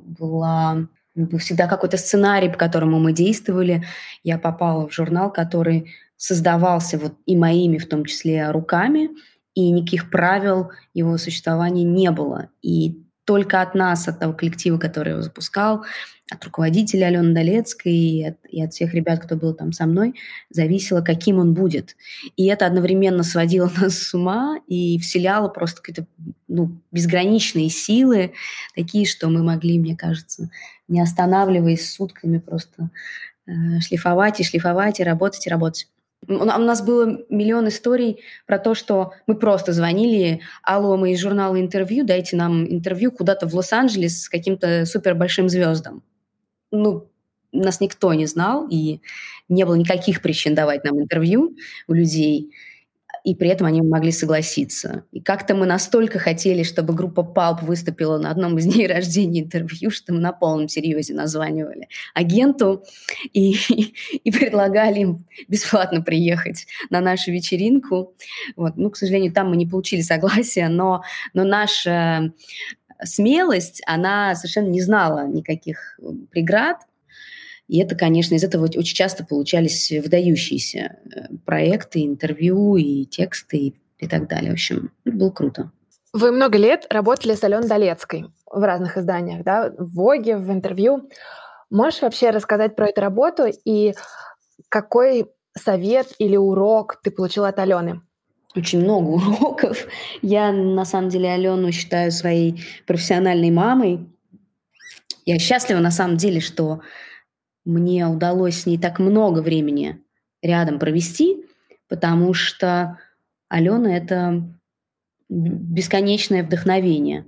была 0.04 0.88
был 1.26 1.40
всегда 1.40 1.68
какой-то 1.68 1.98
сценарий, 1.98 2.50
по 2.50 2.58
которому 2.58 3.00
мы 3.00 3.14
действовали. 3.14 3.86
Я 4.24 4.38
попала 4.38 4.88
в 4.88 4.94
журнал, 4.94 5.32
который 5.32 5.94
создавался 6.16 6.98
вот 6.98 7.14
и 7.26 7.36
моими, 7.36 7.78
в 7.78 7.88
том 7.88 8.06
числе, 8.06 8.50
руками, 8.52 9.10
и 9.54 9.72
никаких 9.72 10.10
правил 10.10 10.72
его 10.94 11.18
существования 11.18 11.84
не 11.84 12.12
было. 12.12 12.50
И 12.62 13.04
только 13.26 13.62
от 13.62 13.76
нас, 13.76 14.08
от 14.08 14.20
того 14.20 14.34
коллектива, 14.34 14.78
который 14.78 15.14
его 15.14 15.22
запускал, 15.22 15.84
от 16.29 16.43
руководителя 16.43 17.05
Алены 17.05 17.34
Долецкой 17.34 17.93
и 17.93 18.24
от, 18.25 18.38
и 18.50 18.62
от 18.62 18.74
всех 18.74 18.93
ребят, 18.93 19.19
кто 19.19 19.36
был 19.36 19.53
там 19.53 19.72
со 19.72 19.86
мной, 19.86 20.15
зависело, 20.50 21.01
каким 21.01 21.39
он 21.39 21.53
будет. 21.53 21.96
И 22.36 22.46
это 22.48 22.65
одновременно 22.65 23.24
сводило 23.24 23.72
нас 23.81 23.98
с 23.98 24.13
ума 24.13 24.60
и 24.67 25.00
вселяло 25.00 25.48
просто 25.48 25.81
какие-то 25.81 26.07
ну, 26.48 26.81
безграничные 26.91 27.69
силы, 27.69 28.34
такие, 28.75 29.05
что 29.05 29.29
мы 29.29 29.41
могли, 29.41 29.79
мне 29.79 29.96
кажется, 29.96 30.50
не 30.88 31.00
останавливаясь 31.01 31.89
сутками 31.89 32.39
просто 32.39 32.89
э, 33.46 33.79
шлифовать 33.79 34.39
и 34.41 34.43
шлифовать, 34.43 35.00
и 35.00 35.03
работать, 35.03 35.48
и 35.48 35.50
работать. 35.50 35.88
У 36.27 36.34
нас 36.34 36.81
было 36.81 37.19
миллион 37.29 37.69
историй 37.69 38.22
про 38.48 38.60
то, 38.60 38.74
что 38.74 39.13
мы 39.27 39.36
просто 39.36 39.72
звонили, 39.72 40.41
алло, 40.63 40.98
мы 40.98 41.13
из 41.13 41.22
журнала 41.22 41.60
интервью, 41.62 42.05
дайте 42.05 42.36
нам 42.36 42.65
интервью 42.65 43.12
куда-то 43.12 43.48
в 43.48 43.53
Лос-Анджелес 43.53 44.24
с 44.24 44.29
каким-то 44.29 44.86
супер 44.86 45.15
большим 45.15 45.48
звездом. 45.48 46.03
Ну, 46.72 47.10
нас 47.52 47.80
никто 47.80 48.14
не 48.14 48.26
знал, 48.26 48.68
и 48.70 49.02
не 49.50 49.66
было 49.66 49.76
никаких 49.76 50.22
причин 50.22 50.56
давать 50.56 50.84
нам 50.84 51.00
интервью 51.00 51.56
у 51.88 51.94
людей 51.94 52.52
и 53.28 53.36
при 53.36 53.50
этом 53.50 53.68
они 53.68 53.82
могли 53.82 54.14
согласиться. 54.14 55.04
И 55.12 55.20
как-то 55.20 55.54
мы 55.54 55.66
настолько 55.66 56.18
хотели, 56.18 56.64
чтобы 56.64 56.94
группа 56.94 57.24
Палп 57.24 57.62
выступила 57.62 58.18
на 58.18 58.32
одном 58.32 58.58
из 58.58 58.66
дней 58.66 58.88
рождения 58.88 59.42
интервью, 59.42 59.92
что 59.92 60.14
мы 60.14 60.22
на 60.22 60.32
полном 60.32 60.70
серьезе 60.70 61.14
названивали 61.14 61.90
агенту 62.14 62.86
и, 63.34 63.52
и 64.24 64.32
предлагали 64.32 65.02
им 65.02 65.26
бесплатно 65.50 66.02
приехать 66.02 66.68
на 66.90 67.02
нашу 67.02 67.34
вечеринку. 67.34 68.16
Вот. 68.56 68.78
Ну, 68.78 68.90
к 68.90 68.96
сожалению, 68.96 69.34
там 69.34 69.50
мы 69.50 69.58
не 69.58 69.68
получили 69.68 70.00
согласия, 70.00 70.70
но, 70.70 71.04
но 71.34 71.44
наша 71.44 72.32
смелость, 73.04 73.82
она 73.86 74.36
совершенно 74.36 74.68
не 74.68 74.82
знала 74.82 75.27
никаких 75.27 76.00
преград. 76.32 76.77
И 77.68 77.80
это, 77.80 77.96
конечно, 77.96 78.36
из 78.36 78.44
этого 78.44 78.63
очень 78.63 78.96
часто 78.96 79.25
получались 79.25 79.92
выдающиеся 79.92 80.80
э, 80.80 81.36
проекты, 81.46 82.06
интервью 82.06 82.77
и 82.77 83.06
тексты 83.06 83.74
и, 83.98 84.08
так 84.08 84.30
далее. 84.30 84.51
В 84.51 84.54
общем, 84.54 84.92
было 85.04 85.32
круто. 85.32 85.72
Вы 86.13 86.32
много 86.32 86.58
лет 86.58 86.88
работали 86.89 87.36
с 87.36 87.44
Аленой 87.44 87.68
Долецкой 87.68 88.27
в 88.46 88.63
разных 88.63 88.98
изданиях, 88.98 89.44
да, 89.44 89.70
в 89.77 89.94
Воге, 89.94 90.38
в 90.38 90.50
интервью. 90.51 91.10
Можешь 91.70 92.01
вообще 92.01 92.30
рассказать 92.30 92.75
про 92.75 92.88
эту 92.88 93.01
работу 93.01 93.44
и 93.66 93.94
какой 94.70 95.27
совет 95.58 96.08
или 96.20 96.38
урок 96.38 97.00
ты 97.04 97.12
получил 97.12 97.44
от 97.44 97.60
Алены? 97.60 98.01
Очень 98.56 98.82
много 98.84 99.10
уроков. 99.10 99.88
Я, 100.22 100.51
на 100.51 100.86
самом 100.86 101.10
деле, 101.10 101.32
Алену 101.32 101.72
считаю 101.72 102.12
своей 102.12 102.63
профессиональной 102.86 103.51
мамой. 103.51 104.08
Я 105.25 105.39
счастлива, 105.39 105.80
на 105.80 105.92
самом 105.92 106.18
деле, 106.18 106.39
что 106.39 106.82
мне 107.66 108.08
удалось 108.08 108.62
с 108.62 108.66
ней 108.66 108.77
так 108.77 109.00
много 109.00 109.42
времени 109.42 110.01
рядом 110.42 110.80
провести, 110.80 111.46
потому 111.89 112.34
что 112.34 112.98
Алена— 113.50 113.96
это 113.98 114.44
бесконечное 115.30 116.44
вдохновение. 116.44 117.25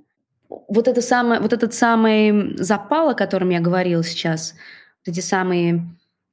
Вот, 0.48 0.88
это 0.88 1.02
самое, 1.02 1.42
вот 1.42 1.54
этот 1.54 1.74
самый 1.74 2.58
запал, 2.58 3.10
о 3.10 3.16
котором 3.16 3.50
я 3.50 3.60
говорила 3.60 4.04
сейчас, 4.04 4.56
вот 5.06 5.14
эти 5.14 5.20
самые 5.20 5.86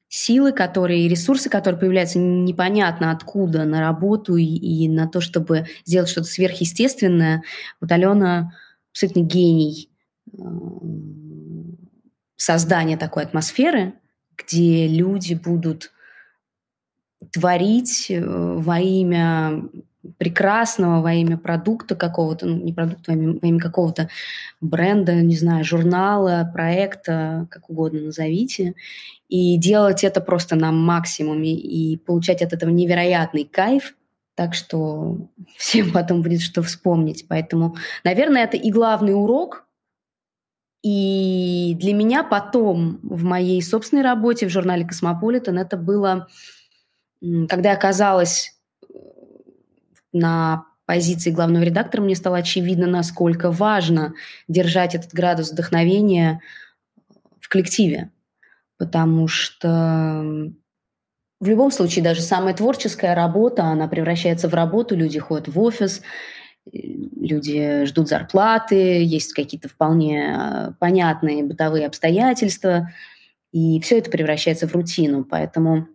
силы, 0.09 0.53
которые, 0.53 1.09
ресурсы, 1.09 1.51
которые 1.51 1.81
появляются 1.81 2.19
непонятно 2.19 3.11
откуда 3.11 3.65
на 3.65 3.81
работу 3.81 4.37
и, 4.37 4.45
и 4.45 4.89
на 4.89 5.09
то, 5.09 5.21
чтобы 5.21 5.67
сделать 5.85 6.09
что-то 6.09 6.29
сверхъестественное. 6.29 7.43
Вот 7.81 7.91
Алена 7.91 8.53
абсолютно 8.93 9.21
гений 9.21 9.91
э, 10.33 10.39
создания 12.37 12.97
такой 12.97 13.25
атмосферы, 13.25 13.95
где 14.37 14.87
люди 14.87 15.35
будут 15.35 15.93
творить 17.33 18.07
э, 18.11 18.23
во 18.25 18.79
имя 18.79 19.63
прекрасного, 20.19 21.03
во 21.03 21.13
имя 21.15 21.37
продукта 21.37 21.95
какого-то, 21.97 22.47
ну, 22.47 22.57
не 22.57 22.73
продукта, 22.73 23.13
во 23.13 23.15
имя, 23.15 23.39
во 23.41 23.49
имя 23.49 23.61
какого-то 23.61 24.09
бренда, 24.61 25.15
не 25.15 25.37
знаю, 25.37 25.65
журнала, 25.65 26.51
проекта, 26.53 27.47
как 27.51 27.71
угодно 27.71 28.01
назовите, 28.01 28.75
и 29.29 29.57
делать 29.57 30.05
это 30.05 30.21
просто 30.21 30.57
на 30.57 30.73
максимуме 30.73 31.55
и 31.55 31.97
получать 31.97 32.43
от 32.43 32.53
этого 32.53 32.71
невероятный 32.71 33.45
кайф, 33.45 33.95
так 34.35 34.55
что 34.55 35.19
всем 35.57 35.93
потом 35.93 36.23
будет 36.23 36.41
что 36.41 36.63
вспомнить. 36.63 37.27
Поэтому, 37.29 37.77
наверное, 38.05 38.45
это 38.45 38.57
и 38.57 38.71
главный 38.71 39.15
урок, 39.15 39.67
и 40.87 41.77
для 41.81 41.95
меня 41.95 42.23
потом 42.23 43.01
в 43.03 43.25
моей 43.25 43.61
собственной 43.61 44.05
работе 44.05 44.47
в 44.47 44.51
журнале 44.51 44.87
«Cosmopolitan» 44.87 45.59
это 45.59 45.77
было, 45.77 46.29
когда 47.49 47.71
я 47.71 47.77
оказалась 47.77 48.57
э, 48.89 48.95
на 50.13 50.67
позиции 50.87 51.31
главного 51.31 51.65
редактора, 51.65 52.03
мне 52.03 52.15
стало 52.15 52.39
очевидно, 52.39 52.87
насколько 52.87 53.51
важно 53.51 54.15
держать 54.49 54.95
этот 54.95 55.13
градус 55.13 55.51
вдохновения 55.51 56.41
в 57.41 57.49
коллективе. 57.49 58.11
потому 58.79 59.27
что 59.27 60.53
в 61.41 61.47
любом 61.49 61.71
случае 61.71 62.05
даже 62.05 62.21
самая 62.21 62.55
творческая 62.55 63.15
работа, 63.15 63.65
она 63.65 63.89
превращается 63.89 64.49
в 64.49 64.55
работу, 64.55 64.95
люди 64.95 65.19
ходят 65.19 65.49
в 65.49 65.59
офис, 65.61 66.03
люди 66.73 67.85
ждут 67.85 68.09
зарплаты, 68.09 69.03
есть 69.03 69.33
какие-то 69.33 69.69
вполне 69.69 70.35
а, 70.35 70.73
понятные 70.79 71.45
бытовые 71.45 71.87
обстоятельства, 71.87 72.91
и 73.53 73.81
все 73.81 73.99
это 73.99 74.11
превращается 74.11 74.67
в 74.67 74.75
рутину. 74.75 75.25
Поэтому 75.25 75.89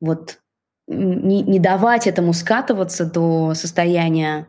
вот 0.00 0.41
не, 0.86 1.42
не 1.42 1.58
давать 1.58 2.06
этому 2.06 2.32
скатываться 2.32 3.04
до 3.04 3.54
состояния 3.54 4.46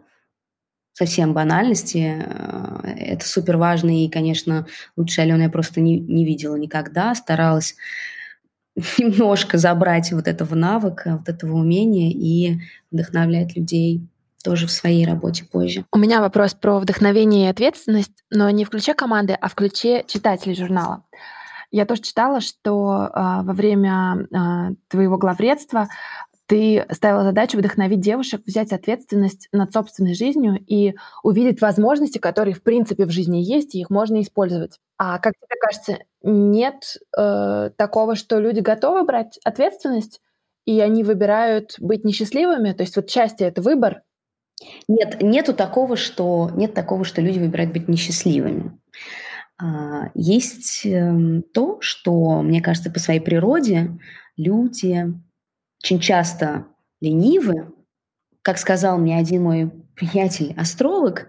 совсем 0.93 1.33
банальности, 1.33 2.23
э, 2.23 2.89
это 2.97 3.27
супер 3.27 3.57
важно, 3.57 4.03
и, 4.03 4.09
конечно, 4.09 4.67
лучше 4.95 5.21
Алену 5.21 5.43
я 5.43 5.49
просто 5.49 5.81
не, 5.81 5.99
не 5.99 6.25
видела 6.25 6.55
никогда, 6.55 7.15
старалась 7.15 7.75
немножко 8.97 9.57
забрать 9.57 10.11
вот 10.11 10.27
этого 10.27 10.55
навыка, 10.55 11.17
вот 11.17 11.29
этого 11.29 11.55
умения 11.55 12.11
и 12.11 12.59
вдохновлять 12.91 13.55
людей 13.55 14.07
тоже 14.43 14.67
в 14.67 14.71
своей 14.71 15.05
работе 15.05 15.45
позже. 15.45 15.85
У 15.91 15.97
меня 15.97 16.19
вопрос 16.19 16.53
про 16.53 16.79
вдохновение 16.79 17.47
и 17.47 17.49
ответственность, 17.49 18.23
но 18.29 18.49
не 18.49 18.65
в 18.65 18.69
ключе 18.69 18.93
команды, 18.93 19.33
а 19.39 19.47
в 19.47 19.55
ключе 19.55 20.03
читателей 20.05 20.55
журнала. 20.55 21.03
Я 21.73 21.85
тоже 21.85 22.03
читала, 22.03 22.39
что 22.39 23.07
э, 23.07 23.09
во 23.13 23.53
время 23.53 24.27
э, 24.31 24.75
твоего 24.87 25.17
главредства 25.17 25.89
ты 26.45 26.85
ставила 26.91 27.23
задачу 27.23 27.57
вдохновить 27.57 27.99
девушек 27.99 28.43
взять 28.45 28.71
ответственность 28.71 29.49
над 29.51 29.73
собственной 29.73 30.13
жизнью 30.13 30.63
и 30.67 30.93
увидеть 31.23 31.61
возможности, 31.61 32.19
которые 32.19 32.53
в 32.53 32.61
принципе 32.61 33.05
в 33.05 33.09
жизни 33.09 33.37
есть, 33.37 33.73
и 33.73 33.79
их 33.79 33.89
можно 33.89 34.21
использовать. 34.21 34.79
А 34.99 35.17
как 35.17 35.33
тебе 35.33 35.59
кажется, 35.59 35.97
нет 36.21 36.97
э, 37.17 37.71
такого, 37.75 38.15
что 38.15 38.39
люди 38.39 38.59
готовы 38.59 39.03
брать 39.03 39.39
ответственность, 39.43 40.21
и 40.65 40.79
они 40.79 41.03
выбирают 41.03 41.75
быть 41.79 42.05
несчастливыми? 42.05 42.73
То 42.73 42.83
есть 42.83 42.95
вот 42.95 43.09
счастье— 43.09 43.47
это 43.49 43.63
выбор, 43.63 44.03
нет, 44.87 45.21
нету 45.21 45.53
такого, 45.53 45.97
что 45.97 46.51
нет 46.53 46.73
такого, 46.73 47.03
что 47.03 47.19
люди 47.19 47.39
выбирают 47.39 47.73
быть 47.73 47.87
несчастливыми. 47.87 48.77
А, 49.63 50.11
есть 50.13 50.85
эм, 50.85 51.41
то, 51.53 51.77
что, 51.79 52.41
мне 52.41 52.61
кажется, 52.61 52.91
по 52.91 52.99
своей 52.99 53.21
природе 53.21 53.97
люди 54.35 55.05
очень 55.81 56.01
часто 56.01 56.65
ленивы. 56.99 57.71
Как 58.41 58.57
сказал 58.57 58.97
мне 58.97 59.17
один 59.17 59.43
мой 59.43 59.71
приятель, 59.95 60.53
астролог, 60.57 61.27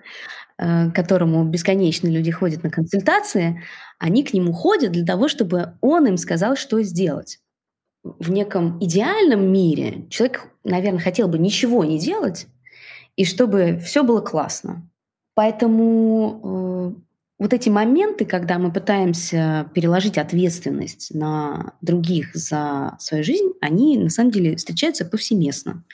э, 0.59 0.91
которому 0.91 1.45
бесконечно 1.45 2.09
люди 2.09 2.33
ходят 2.33 2.65
на 2.65 2.71
консультации, 2.71 3.63
они 4.01 4.25
к 4.25 4.33
нему 4.33 4.53
ходят 4.53 4.91
для 4.91 5.07
того, 5.07 5.29
чтобы 5.29 5.75
он 5.81 6.09
им 6.09 6.17
сказал, 6.17 6.57
что 6.57 6.83
сделать. 6.83 7.39
В 8.03 8.33
неком 8.33 8.83
идеальном 8.83 9.53
мире 9.53 10.09
человек, 10.11 10.49
наверное, 10.65 11.01
хотел 11.01 11.29
бы 11.29 11.39
ничего 11.39 11.85
не 11.85 12.01
делать, 12.01 12.49
и 13.15 13.25
чтобы 13.25 13.79
все 13.79 14.03
было 14.03 14.21
классно. 14.21 14.91
Поэтому 15.37 16.97
э, 16.99 17.14
вот 17.39 17.53
эти 17.53 17.69
моменты, 17.69 18.25
когда 18.25 18.59
мы 18.59 18.73
пытаемся 18.73 19.69
переложить 19.75 20.19
ответственность 20.19 21.13
на 21.13 21.75
других 21.81 22.35
за 22.35 22.97
свою 23.01 23.25
жизнь, 23.25 23.53
они 23.61 23.99
на 23.99 24.09
самом 24.09 24.31
деле 24.31 24.57
встречаются 24.57 25.05
повсеместно. 25.05 25.85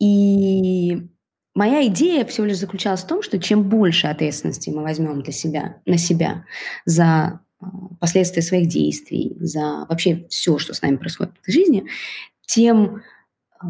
И 0.00 1.06
моя 1.54 1.86
идея 1.86 2.24
всего 2.24 2.46
лишь 2.46 2.58
заключалась 2.58 3.02
в 3.02 3.06
том, 3.06 3.22
что 3.22 3.38
чем 3.38 3.68
больше 3.68 4.08
ответственности 4.08 4.70
мы 4.70 4.82
возьмем 4.82 5.22
для 5.22 5.32
себя, 5.32 5.80
на 5.86 5.96
себя 5.96 6.44
за 6.84 7.40
э, 7.60 7.64
последствия 8.00 8.42
своих 8.42 8.68
действий, 8.68 9.36
за 9.40 9.86
вообще 9.88 10.26
все, 10.28 10.58
что 10.58 10.74
с 10.74 10.82
нами 10.82 10.96
происходит 10.96 11.34
в 11.40 11.50
жизни, 11.50 11.86
тем 12.46 12.96
э, 12.96 13.66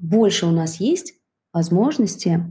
больше 0.00 0.46
у 0.46 0.52
нас 0.52 0.78
есть 0.78 1.14
возможности 1.52 2.46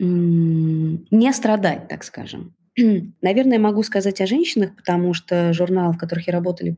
не 0.00 1.32
страдать, 1.32 1.88
так 1.88 2.04
скажем. 2.04 2.54
Наверное, 3.22 3.58
могу 3.58 3.82
сказать 3.82 4.20
о 4.20 4.26
женщинах, 4.26 4.74
потому 4.76 5.14
что 5.14 5.52
журналы, 5.52 5.94
в 5.94 5.98
которых 5.98 6.26
я 6.26 6.32
работала, 6.32 6.76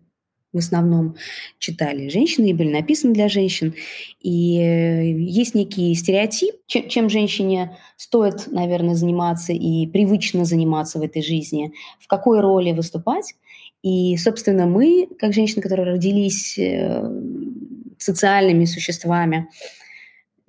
в 0.53 0.59
основном 0.59 1.15
читали 1.59 2.09
женщины 2.09 2.51
и 2.51 2.53
были 2.53 2.73
написаны 2.73 3.15
для 3.15 3.29
женщин. 3.29 3.75
И 4.21 4.59
э, 4.59 5.13
есть 5.13 5.55
некий 5.55 5.95
стереотип, 5.95 6.55
чем, 6.67 6.89
чем 6.89 7.09
женщине 7.09 7.77
стоит, 7.97 8.49
наверное, 8.49 8.97
заниматься 8.97 9.53
и 9.53 9.87
привычно 9.87 10.45
заниматься 10.45 10.99
в 10.99 11.03
этой 11.03 11.23
жизни, 11.23 11.73
в 12.01 12.09
какой 12.09 12.41
роли 12.41 12.73
выступать. 12.73 13.35
И, 13.83 14.17
собственно, 14.17 14.67
мы, 14.67 15.09
как 15.19 15.33
женщины, 15.33 15.63
которые 15.63 15.93
родились 15.93 16.59
э, 16.59 17.01
социальными 17.99 18.65
существами, 18.65 19.49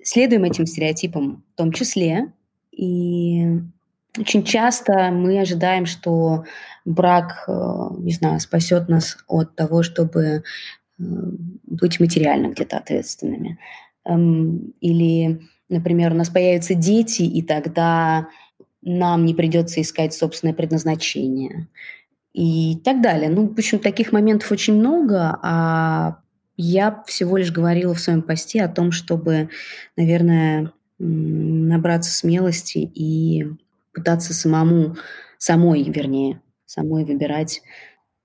следуем 0.02 0.44
этим 0.44 0.66
стереотипам 0.66 1.44
в 1.52 1.56
том 1.56 1.72
числе. 1.72 2.32
И 2.72 3.44
очень 4.18 4.44
часто 4.44 5.10
мы 5.10 5.40
ожидаем, 5.40 5.86
что 5.86 6.44
брак, 6.84 7.44
э, 7.48 7.52
не 7.98 8.12
знаю, 8.12 8.40
спасет 8.40 8.88
нас 8.88 9.16
от 9.26 9.54
того, 9.56 9.82
чтобы 9.82 10.22
э, 10.22 10.42
быть 10.98 12.00
материально 12.00 12.48
где-то 12.48 12.76
ответственными. 12.76 13.58
Эм, 14.04 14.74
или, 14.80 15.40
например, 15.68 16.12
у 16.12 16.16
нас 16.16 16.28
появятся 16.28 16.74
дети, 16.74 17.22
и 17.22 17.42
тогда 17.42 18.28
нам 18.82 19.24
не 19.24 19.34
придется 19.34 19.80
искать 19.80 20.12
собственное 20.12 20.54
предназначение 20.54 21.68
и 22.34 22.76
так 22.84 23.00
далее. 23.00 23.30
Ну, 23.30 23.48
в 23.48 23.52
общем, 23.52 23.78
таких 23.78 24.12
моментов 24.12 24.50
очень 24.50 24.74
много, 24.74 25.38
а 25.42 26.18
я 26.56 27.02
всего 27.06 27.36
лишь 27.36 27.52
говорила 27.52 27.94
в 27.94 28.00
своем 28.00 28.22
посте 28.22 28.62
о 28.62 28.68
том, 28.68 28.92
чтобы, 28.92 29.48
наверное, 29.96 30.72
набраться 30.98 32.12
смелости 32.12 32.78
и 32.78 33.46
пытаться 33.92 34.34
самому, 34.34 34.96
самой, 35.38 35.82
вернее, 35.84 36.40
самой 36.66 37.04
выбирать 37.04 37.62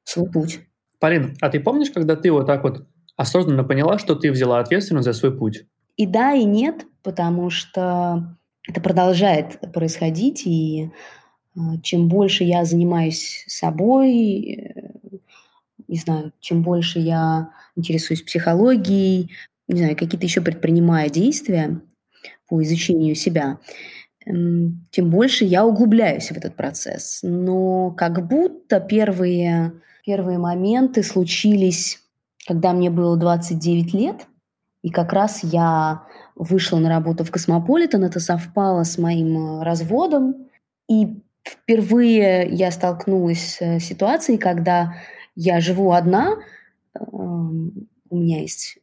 свой 0.04 0.30
путь. 0.32 0.62
Полин, 1.00 1.36
а 1.42 1.50
ты 1.50 1.60
помнишь, 1.60 1.92
когда 1.92 2.16
ты 2.16 2.32
вот 2.32 2.48
так 2.48 2.64
вот 2.64 2.88
осознанно 3.16 3.64
поняла, 3.64 4.00
что 4.00 4.16
ты 4.16 4.32
взяла 4.32 4.60
ответственность 4.60 5.06
за 5.06 5.14
свой 5.14 5.36
путь? 5.38 5.66
И 5.96 6.06
да, 6.06 6.34
и 6.34 6.44
нет, 6.44 6.86
потому 7.04 7.50
что 7.50 8.38
это 8.68 8.82
продолжает 8.82 9.60
происходить, 9.74 10.46
и 10.46 10.92
э, 11.56 11.60
чем 11.82 12.08
больше 12.08 12.44
я 12.44 12.66
занимаюсь 12.66 13.44
собой, 13.48 14.74
э, 14.76 15.18
не 15.88 15.98
знаю, 15.98 16.34
чем 16.40 16.64
больше 16.64 17.00
я 17.00 17.52
интересуюсь 17.76 18.22
психологией, 18.22 19.32
не 19.68 19.80
знаю, 19.80 19.96
какие-то 19.96 20.26
еще 20.26 20.42
предпринимая 20.42 21.10
действия 21.10 21.82
по 22.48 22.62
изучению 22.62 23.16
себя, 23.16 23.60
тем 24.92 25.10
больше 25.10 25.46
я 25.46 25.66
углубляюсь 25.66 26.30
в 26.32 26.38
этот 26.38 26.56
процесс. 26.56 27.20
Но 27.24 27.92
как 27.92 28.28
будто 28.28 28.80
первые, 28.80 29.74
первые 30.06 30.38
моменты 30.38 31.04
случились, 31.04 32.00
когда 32.46 32.74
мне 32.74 32.90
было 32.90 33.16
29 33.16 33.94
лет, 33.94 34.28
и 34.82 34.90
как 34.90 35.14
раз 35.14 35.44
я 35.44 36.04
вышла 36.36 36.78
на 36.78 36.90
работу 36.90 37.24
в 37.24 37.32
Космополитен, 37.32 38.04
это 38.04 38.20
совпало 38.20 38.84
с 38.84 38.98
моим 38.98 39.60
э, 39.60 39.64
разводом, 39.64 40.48
и 40.90 41.22
впервые 41.44 42.48
я 42.50 42.72
столкнулась 42.72 43.58
с 43.60 43.80
ситуацией, 43.80 44.38
когда 44.38 44.96
я 45.36 45.62
живу 45.62 45.92
одна, 45.92 46.36
эм, 46.96 47.88
у 48.10 48.16
меня 48.16 48.42
есть 48.42 48.78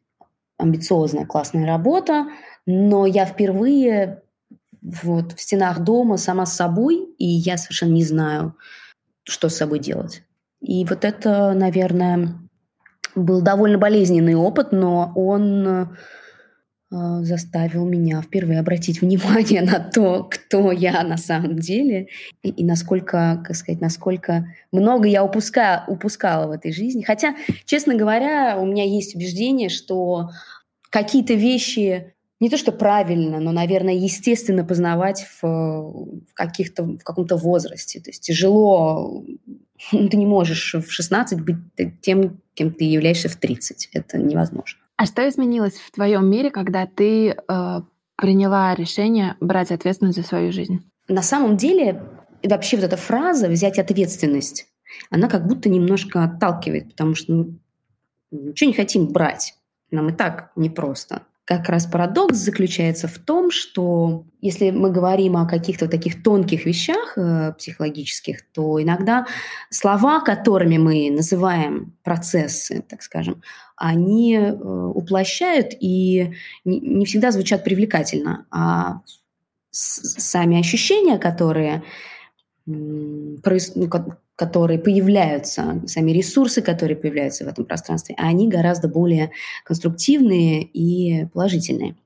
амбициозная 0.58 1.26
классная 1.26 1.66
работа, 1.66 2.26
но 2.66 3.06
я 3.06 3.26
впервые 3.26 4.22
вот 4.84 5.32
в 5.32 5.40
стенах 5.40 5.80
дома 5.80 6.16
сама 6.18 6.46
с 6.46 6.54
собой, 6.54 7.08
и 7.18 7.26
я 7.26 7.56
совершенно 7.56 7.92
не 7.92 8.04
знаю, 8.04 8.54
что 9.24 9.48
с 9.48 9.56
собой 9.56 9.78
делать. 9.78 10.22
И 10.60 10.84
вот 10.84 11.04
это, 11.04 11.52
наверное, 11.54 12.38
был 13.14 13.40
довольно 13.40 13.78
болезненный 13.78 14.34
опыт, 14.34 14.72
но 14.72 15.12
он 15.14 15.88
а, 16.94 17.22
заставил 17.22 17.86
меня 17.86 18.22
впервые 18.22 18.60
обратить 18.60 19.00
внимание 19.02 19.62
на 19.62 19.80
то, 19.80 20.24
кто 20.24 20.70
я 20.70 21.02
на 21.02 21.16
самом 21.16 21.58
деле 21.58 22.08
и, 22.42 22.50
и 22.50 22.64
насколько, 22.64 23.42
как 23.44 23.56
сказать, 23.56 23.80
насколько 23.80 24.46
много 24.70 25.08
я 25.08 25.24
упускаю, 25.24 25.82
упускала 25.88 26.46
в 26.46 26.50
этой 26.52 26.72
жизни. 26.72 27.02
Хотя, 27.02 27.34
честно 27.64 27.94
говоря, 27.94 28.58
у 28.58 28.66
меня 28.66 28.84
есть 28.84 29.16
убеждение, 29.16 29.70
что 29.70 30.30
какие-то 30.90 31.34
вещи 31.34 32.13
не 32.44 32.50
то 32.50 32.58
что 32.58 32.72
правильно, 32.72 33.40
но, 33.40 33.52
наверное, 33.52 33.94
естественно 33.94 34.64
познавать 34.64 35.26
в, 35.40 35.42
в, 35.42 36.34
каких-то, 36.34 36.82
в 36.84 37.02
каком-то 37.02 37.36
возрасте. 37.38 38.00
То 38.00 38.10
есть 38.10 38.22
тяжело, 38.22 39.24
ты 39.90 40.16
не 40.16 40.26
можешь 40.26 40.74
в 40.74 40.90
16 40.90 41.40
быть 41.40 41.56
тем, 42.02 42.38
кем 42.52 42.70
ты 42.70 42.84
являешься 42.84 43.30
в 43.30 43.36
30. 43.36 43.88
Это 43.94 44.18
невозможно. 44.18 44.78
А 44.96 45.06
что 45.06 45.26
изменилось 45.26 45.76
в 45.76 45.90
твоем 45.90 46.30
мире, 46.30 46.50
когда 46.50 46.86
ты 46.86 47.30
э, 47.30 47.80
приняла 48.16 48.74
решение 48.74 49.36
брать 49.40 49.72
ответственность 49.72 50.18
за 50.18 50.24
свою 50.24 50.52
жизнь? 50.52 50.84
На 51.08 51.22
самом 51.22 51.56
деле, 51.56 52.02
вообще 52.42 52.76
вот 52.76 52.84
эта 52.84 52.98
фраза 52.98 53.48
«взять 53.48 53.78
ответственность», 53.78 54.66
она 55.08 55.30
как 55.30 55.46
будто 55.46 55.70
немножко 55.70 56.22
отталкивает, 56.22 56.90
потому 56.90 57.14
что 57.14 57.32
ну, 57.32 57.58
ничего 58.30 58.68
не 58.68 58.76
хотим 58.76 59.08
брать. 59.08 59.54
Нам 59.90 60.10
и 60.10 60.12
так 60.12 60.52
непросто 60.56 61.22
как 61.44 61.68
раз 61.68 61.86
парадокс 61.86 62.36
заключается 62.36 63.06
в 63.06 63.18
том, 63.18 63.50
что 63.50 64.24
если 64.40 64.70
мы 64.70 64.90
говорим 64.90 65.36
о 65.36 65.46
каких-то 65.46 65.88
таких 65.88 66.22
тонких 66.22 66.64
вещах 66.64 67.18
э, 67.18 67.52
психологических, 67.58 68.50
то 68.52 68.82
иногда 68.82 69.26
слова, 69.70 70.20
которыми 70.20 70.78
мы 70.78 71.10
называем 71.10 71.94
процессы, 72.02 72.82
так 72.88 73.02
скажем, 73.02 73.42
они 73.76 74.36
э, 74.36 74.52
уплощают 74.52 75.72
и 75.78 76.34
не, 76.64 76.80
не 76.80 77.04
всегда 77.04 77.30
звучат 77.30 77.62
привлекательно, 77.62 78.46
а 78.50 79.00
сами 79.70 80.58
ощущения, 80.58 81.18
которые 81.18 81.82
ну, 82.66 83.38
которые 84.36 84.78
появляются, 84.78 85.82
сами 85.86 86.10
ресурсы, 86.10 86.60
которые 86.60 86.96
появляются 86.96 87.44
в 87.44 87.48
этом 87.48 87.64
пространстве, 87.64 88.16
они 88.18 88.48
гораздо 88.48 88.88
более 88.88 89.30
конструктивные 89.64 90.62
и 90.62 91.26
положительные. 91.26 91.96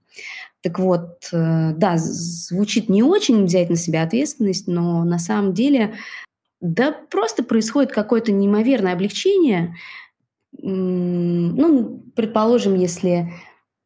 Так 0.62 0.78
вот, 0.78 1.28
э, 1.32 1.72
да, 1.76 1.94
звучит 1.96 2.88
не 2.88 3.02
очень 3.02 3.44
взять 3.44 3.70
на 3.70 3.76
себя 3.76 4.02
ответственность, 4.02 4.66
но 4.66 5.04
на 5.04 5.18
самом 5.18 5.54
деле, 5.54 5.94
да, 6.60 6.92
просто 6.92 7.44
происходит 7.44 7.92
какое-то 7.92 8.32
неимоверное 8.32 8.92
облегчение. 8.92 9.76
Ну, 10.60 12.02
предположим, 12.16 12.74
если 12.74 13.32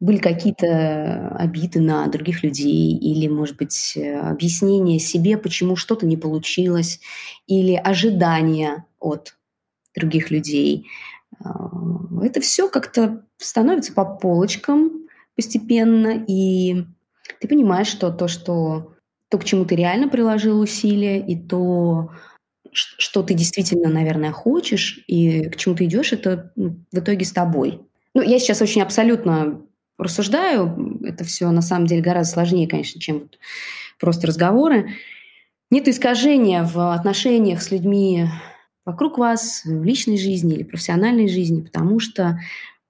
были 0.03 0.19
какие-то 0.19 1.29
обиды 1.39 1.81
на 1.81 2.09
других 2.09 2.43
людей 2.43 2.93
или, 2.97 3.29
может 3.29 3.57
быть, 3.57 3.93
э, 3.97 4.19
объяснение 4.19 4.99
себе, 4.99 5.39
почему 5.39 5.77
что-то 5.77 6.07
не 6.07 6.17
получилось, 6.17 6.99
или 7.47 7.75
ожидания 7.75 8.85
от 8.99 9.37
других 9.95 10.33
людей. 10.33 10.89
Это 12.21 12.41
все 12.41 12.69
как-то 12.69 13.25
становится 13.37 13.93
по 13.93 14.05
полочкам 14.05 15.07
постепенно, 15.37 16.25
и 16.27 16.85
ты 17.41 17.47
понимаешь, 17.47 17.87
что 17.87 18.11
то, 18.11 18.27
что 18.27 18.95
то, 19.29 19.39
к 19.39 19.45
чему 19.45 19.65
ты 19.65 19.77
реально 19.77 20.09
приложил 20.09 20.59
усилия, 20.59 21.25
и 21.25 21.37
то, 21.37 22.11
что 22.73 23.23
ты 23.23 23.35
действительно, 23.35 23.89
наверное, 23.89 24.33
хочешь, 24.33 25.05
и 25.07 25.49
к 25.49 25.57
чему 25.57 25.77
ты 25.77 25.85
идешь, 25.85 26.13
это 26.13 26.53
в 26.57 26.99
итоге 26.99 27.25
с 27.25 27.31
тобой. 27.31 27.83
Ну, 28.15 28.23
я 28.23 28.41
сейчас 28.41 28.61
очень 28.61 28.83
абсолютно 28.83 29.63
рассуждаю, 30.03 31.01
это 31.05 31.25
все 31.25 31.51
на 31.51 31.63
самом 31.63 31.87
деле 31.87 32.03
гораздо 32.03 32.35
сложнее, 32.35 32.69
конечно, 32.69 33.01
чем 33.01 33.31
просто 33.99 34.27
разговоры. 34.27 34.91
Нет 35.71 35.89
искажения 35.89 36.65
в 36.65 36.93
отношениях 36.93 37.63
с 37.63 37.71
людьми 37.71 38.27
вокруг 38.85 39.19
вас, 39.19 39.63
в 39.65 39.85
личной 39.85 40.19
жизни 40.19 40.55
или 40.55 40.65
профессиональной 40.65 41.29
жизни, 41.29 41.63
потому 41.63 42.01
что 42.01 42.39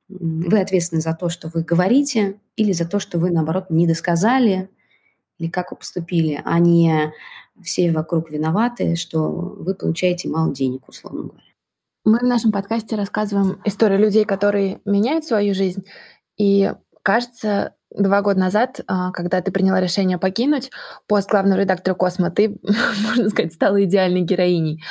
вы 0.08 0.60
ответственны 0.60 1.00
за 1.00 1.14
то, 1.14 1.28
что 1.28 1.50
вы 1.52 1.62
говорите, 1.62 2.38
или 2.56 2.72
за 2.72 2.88
то, 2.88 2.98
что 2.98 3.18
вы, 3.18 3.30
наоборот, 3.30 3.66
не 3.70 3.86
досказали, 3.86 4.68
или 5.38 5.48
как 5.48 5.70
вы 5.70 5.78
поступили, 5.78 6.40
а 6.44 6.58
не 6.58 7.12
все 7.62 7.92
вокруг 7.92 8.30
виноваты, 8.30 8.96
что 8.96 9.28
вы 9.30 9.74
получаете 9.74 10.28
мало 10.28 10.52
денег, 10.52 10.88
условно 10.88 11.22
говоря. 11.22 11.44
Мы 12.04 12.18
в 12.18 12.22
нашем 12.22 12.50
подкасте 12.50 12.96
рассказываем 12.96 13.60
историю 13.64 14.00
людей, 14.00 14.24
которые 14.24 14.80
меняют 14.84 15.24
свою 15.24 15.54
жизнь. 15.54 15.84
И 16.36 16.72
Кажется, 17.02 17.74
два 17.90 18.22
года 18.22 18.38
назад, 18.38 18.80
а, 18.86 19.10
когда 19.10 19.40
ты 19.40 19.50
приняла 19.50 19.80
решение 19.80 20.18
покинуть 20.18 20.70
пост 21.06 21.28
главного 21.28 21.60
редактора 21.60 21.94
«Космо», 21.94 22.30
ты, 22.30 22.58
можно 23.06 23.28
сказать, 23.28 23.52
стала 23.52 23.82
идеальной 23.84 24.20
героиней 24.20 24.82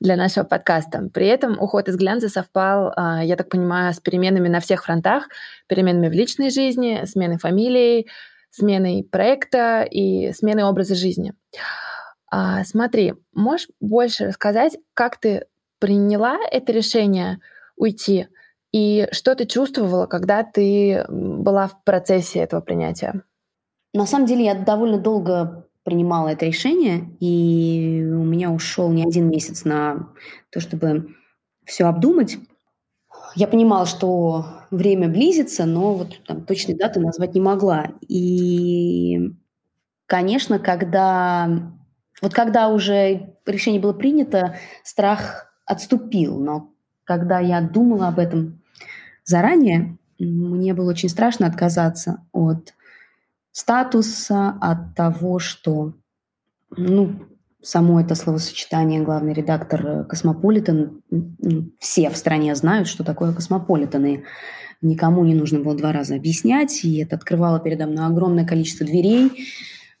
для 0.00 0.16
нашего 0.16 0.44
подкаста. 0.44 1.08
При 1.12 1.26
этом 1.26 1.60
уход 1.60 1.88
из 1.88 1.96
глянца 1.96 2.28
совпал, 2.28 2.92
а, 2.96 3.24
я 3.24 3.36
так 3.36 3.48
понимаю, 3.48 3.92
с 3.92 4.00
переменами 4.00 4.48
на 4.48 4.60
всех 4.60 4.84
фронтах, 4.84 5.28
переменами 5.66 6.08
в 6.08 6.12
личной 6.12 6.50
жизни, 6.50 7.02
сменой 7.04 7.38
фамилии, 7.38 8.06
сменой 8.50 9.02
проекта 9.02 9.82
и 9.82 10.32
сменой 10.32 10.64
образа 10.64 10.94
жизни. 10.94 11.34
А, 12.30 12.64
смотри, 12.64 13.14
можешь 13.34 13.68
больше 13.80 14.26
рассказать, 14.26 14.78
как 14.94 15.18
ты 15.18 15.46
приняла 15.78 16.38
это 16.50 16.72
решение 16.72 17.38
уйти– 17.76 18.28
и 18.72 19.08
что 19.12 19.34
ты 19.34 19.46
чувствовала, 19.46 20.06
когда 20.06 20.42
ты 20.42 21.04
была 21.08 21.68
в 21.68 21.82
процессе 21.84 22.40
этого 22.40 22.60
принятия? 22.60 23.22
На 23.94 24.06
самом 24.06 24.26
деле 24.26 24.44
я 24.44 24.54
довольно 24.54 24.98
долго 24.98 25.66
принимала 25.84 26.28
это 26.28 26.46
решение, 26.46 27.08
и 27.20 28.04
у 28.04 28.24
меня 28.24 28.50
ушел 28.50 28.90
не 28.90 29.04
один 29.04 29.30
месяц 29.30 29.64
на 29.64 30.08
то, 30.50 30.60
чтобы 30.60 31.14
все 31.64 31.84
обдумать. 31.84 32.38
Я 33.34 33.46
понимала, 33.46 33.86
что 33.86 34.46
время 34.70 35.08
близится, 35.08 35.64
но 35.64 35.94
вот 35.94 36.20
там 36.26 36.44
точной 36.44 36.74
даты 36.74 37.00
назвать 37.00 37.34
не 37.34 37.40
могла. 37.40 37.92
И, 38.08 39.30
конечно, 40.06 40.58
когда 40.58 41.72
вот 42.22 42.32
когда 42.32 42.68
уже 42.68 43.34
решение 43.44 43.80
было 43.80 43.92
принято, 43.92 44.56
страх 44.82 45.52
отступил. 45.66 46.38
Но 46.40 46.72
когда 47.06 47.38
я 47.38 47.62
думала 47.62 48.08
об 48.08 48.18
этом 48.18 48.60
заранее, 49.24 49.96
мне 50.18 50.74
было 50.74 50.90
очень 50.90 51.08
страшно 51.08 51.46
отказаться 51.46 52.22
от 52.32 52.74
статуса, 53.52 54.58
от 54.60 54.94
того, 54.94 55.38
что, 55.38 55.94
ну, 56.76 57.14
само 57.62 58.00
это 58.00 58.14
словосочетание 58.14 59.02
главный 59.02 59.32
редактор 59.32 60.04
Космополитен, 60.04 61.02
все 61.78 62.10
в 62.10 62.16
стране 62.16 62.54
знают, 62.54 62.88
что 62.88 63.04
такое 63.04 63.32
Космополитен, 63.32 64.04
и 64.04 64.22
никому 64.82 65.24
не 65.24 65.34
нужно 65.34 65.60
было 65.60 65.76
два 65.76 65.92
раза 65.92 66.16
объяснять, 66.16 66.84
и 66.84 66.98
это 66.98 67.16
открывало 67.16 67.60
передо 67.60 67.86
мной 67.86 68.06
огромное 68.06 68.46
количество 68.46 68.84
дверей, 68.84 69.30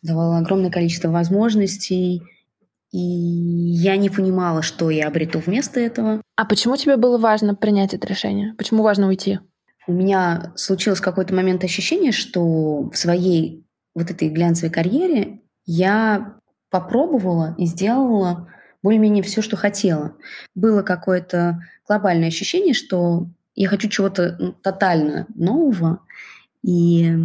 давало 0.02 0.38
огромное 0.38 0.70
количество 0.70 1.08
возможностей, 1.10 2.22
и 2.92 2.98
я 2.98 3.96
не 3.96 4.10
понимала, 4.10 4.62
что 4.62 4.90
я 4.90 5.08
обрету 5.08 5.38
вместо 5.38 5.80
этого. 5.80 6.20
А 6.36 6.44
почему 6.44 6.76
тебе 6.76 6.96
было 6.96 7.16
важно 7.16 7.54
принять 7.54 7.94
это 7.94 8.06
решение? 8.06 8.54
Почему 8.58 8.82
важно 8.82 9.08
уйти? 9.08 9.40
У 9.86 9.92
меня 9.92 10.52
случилось 10.54 11.00
какой-то 11.00 11.34
момент 11.34 11.64
ощущение, 11.64 12.12
что 12.12 12.90
в 12.90 12.96
своей 12.96 13.64
вот 13.94 14.10
этой 14.10 14.28
глянцевой 14.28 14.70
карьере 14.70 15.40
я 15.64 16.36
попробовала 16.70 17.54
и 17.56 17.64
сделала 17.64 18.48
более-менее 18.82 19.22
все, 19.22 19.40
что 19.40 19.56
хотела. 19.56 20.16
Было 20.54 20.82
какое-то 20.82 21.62
глобальное 21.88 22.28
ощущение, 22.28 22.74
что 22.74 23.28
я 23.54 23.68
хочу 23.68 23.88
чего-то 23.88 24.36
ну, 24.38 24.52
тотально 24.52 25.26
нового, 25.34 26.00
и 26.62 27.16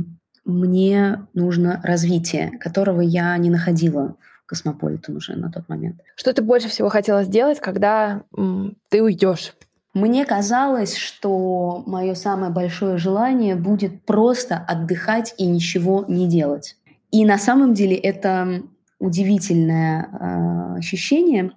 мне 0.46 1.28
нужно 1.34 1.82
развитие, 1.84 2.58
которого 2.60 3.02
я 3.02 3.36
не 3.38 3.50
находила 3.50 4.16
Космополитен 4.52 5.16
уже 5.16 5.38
на 5.38 5.50
тот 5.50 5.70
момент. 5.70 6.02
Что 6.18 6.34
ты 6.34 6.42
больше 6.42 6.68
всего 6.68 6.90
хотела 6.90 7.24
сделать, 7.24 7.62
когда 7.62 8.24
м, 8.36 8.76
ты 8.90 9.02
уйдешь? 9.02 9.54
Мне 9.94 10.26
казалось, 10.26 10.98
что 10.98 11.86
мое 11.88 12.16
самое 12.16 12.52
большое 12.52 12.98
желание 12.98 13.56
будет 13.56 14.04
просто 14.04 14.58
отдыхать 14.58 15.34
и 15.38 15.46
ничего 15.46 16.04
не 16.10 16.28
делать. 16.28 16.76
И 17.12 17.24
на 17.24 17.38
самом 17.38 17.74
деле 17.74 17.96
это 17.96 18.64
удивительное 19.00 20.10
э, 20.12 20.80
ощущение, 20.80 21.52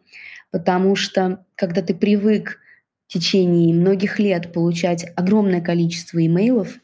потому 0.53 0.95
что 0.95 1.45
когда 1.57 1.83
ты 1.83 1.95
привык 1.95 2.61
в 3.09 3.13
течение 3.13 3.75
многих 3.75 4.21
лет 4.21 4.53
получать 4.53 5.05
огромное 5.17 5.61
количество 5.61 6.25
имейлов, 6.25 6.79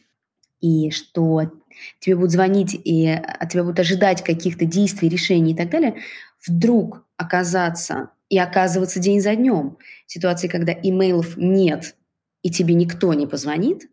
и 0.61 0.91
что 0.91 1.53
тебе 1.99 2.17
будут 2.17 2.33
звонить 2.33 2.75
и 2.75 3.09
от 3.09 3.51
тебя 3.51 3.63
будут 3.63 3.81
ожидать 3.81 4.23
каких-то 4.23 4.65
действий, 4.65 5.09
решений 5.09 5.53
и 5.53 5.57
так 5.57 5.71
далее, 5.71 5.97
вдруг 6.47 7.05
оказаться 7.17 8.11
и 8.29 8.39
оказываться 8.39 9.01
день 9.01 9.21
за 9.21 9.35
днем 9.35 9.79
в 10.07 10.13
ситуации, 10.13 10.49
когда 10.49 10.73
имейлов 10.73 11.37
нет 11.37 11.97
и 12.43 12.51
тебе 12.51 12.75
никто 12.75 13.13
не 13.15 13.27
позвонит, 13.27 13.89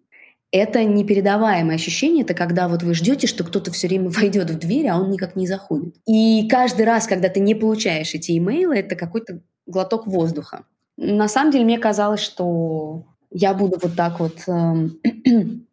это 0.51 0.83
непередаваемое 0.83 1.75
ощущение, 1.75 2.23
это 2.23 2.33
когда 2.33 2.67
вот 2.69 2.81
вы 2.83 2.93
ждете, 2.93 3.27
что 3.27 3.43
кто-то 3.43 3.71
все 3.71 3.87
время 3.87 4.09
войдет 4.09 4.49
в 4.49 4.57
дверь, 4.57 4.87
а 4.87 4.97
он 4.97 5.11
никак 5.11 5.35
не 5.35 5.47
заходит. 5.47 5.95
И 6.05 6.47
каждый 6.49 6.85
раз, 6.85 7.07
когда 7.07 7.29
ты 7.29 7.39
не 7.39 7.55
получаешь 7.55 8.13
эти 8.13 8.37
имейлы, 8.37 8.77
это 8.77 8.95
какой-то 8.95 9.41
глоток 9.65 10.07
воздуха. 10.07 10.65
На 10.95 11.27
самом 11.27 11.51
деле 11.51 11.65
мне 11.65 11.77
казалось, 11.77 12.21
что 12.21 13.05
я 13.31 13.53
буду 13.53 13.77
вот 13.81 13.95
так 13.95 14.19
вот 14.19 14.37
эм, 14.47 14.99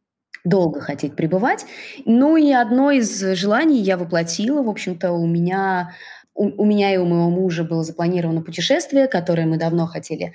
долго 0.45 0.81
хотеть 0.81 1.17
пребывать. 1.17 1.65
Ну 2.05 2.37
и 2.37 2.53
одно 2.53 2.91
из 2.91 3.19
желаний 3.35 3.81
я 3.81 3.97
воплотила. 3.97 4.63
В 4.63 4.69
общем-то, 4.69 5.13
у 5.13 5.27
меня, 5.27 5.95
у, 6.35 6.63
у 6.63 6.67
меня 6.67 6.93
и 6.93 6.99
у 6.99 7.07
моего 7.07 7.31
мужа 7.31 7.65
было 7.65 7.83
запланировано 7.83 8.43
путешествие, 8.43 9.09
которое 9.09 9.47
мы 9.47 9.57
давно 9.57 9.87
хотели 9.87 10.35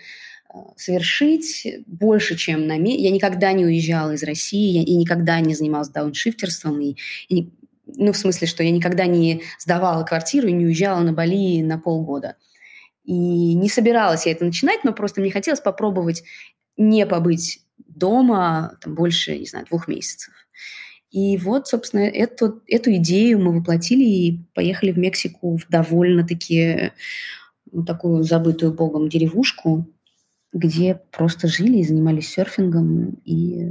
э, 0.51 0.57
совершить 0.75 1.67
больше, 1.85 2.35
чем 2.35 2.65
на 2.65 2.77
месяц. 2.77 3.01
Я 3.01 3.11
никогда 3.11 3.53
не 3.53 3.65
уезжала 3.65 4.11
из 4.11 4.23
России, 4.23 4.71
я, 4.71 4.81
я 4.81 4.97
никогда 4.97 5.39
не 5.41 5.53
занималась 5.53 5.89
дауншифтерством, 5.89 6.81
и, 6.81 6.95
и, 7.29 7.51
ну, 7.85 8.11
в 8.11 8.17
смысле, 8.17 8.47
что 8.47 8.63
я 8.63 8.71
никогда 8.71 9.05
не 9.05 9.43
сдавала 9.59 10.03
квартиру 10.03 10.47
и 10.47 10.53
не 10.53 10.65
уезжала 10.65 11.01
на 11.01 11.13
Бали 11.13 11.61
на 11.61 11.77
полгода. 11.77 12.35
И 13.03 13.53
не 13.53 13.69
собиралась 13.69 14.25
я 14.25 14.31
это 14.31 14.43
начинать, 14.43 14.83
но 14.83 14.91
просто 14.91 15.21
мне 15.21 15.31
хотелось 15.31 15.61
попробовать 15.61 16.23
не 16.77 17.05
побыть 17.05 17.59
дома 17.87 18.77
там, 18.81 18.95
больше, 18.95 19.37
не 19.37 19.45
знаю, 19.45 19.65
двух 19.65 19.87
месяцев. 19.87 20.33
И 21.11 21.37
вот, 21.37 21.67
собственно, 21.67 22.01
эту, 22.01 22.61
эту 22.67 22.93
идею 22.95 23.39
мы 23.39 23.57
воплотили 23.57 24.03
и 24.03 24.39
поехали 24.53 24.91
в 24.91 24.97
Мексику 24.97 25.57
в 25.57 25.67
довольно-таки 25.69 26.91
ну, 27.71 27.83
такую 27.83 28.23
забытую 28.23 28.73
богом 28.73 29.09
деревушку, 29.09 29.87
где 30.53 31.01
просто 31.11 31.47
жили 31.47 31.77
и 31.77 31.83
занимались 31.83 32.29
серфингом 32.29 33.17
и 33.25 33.65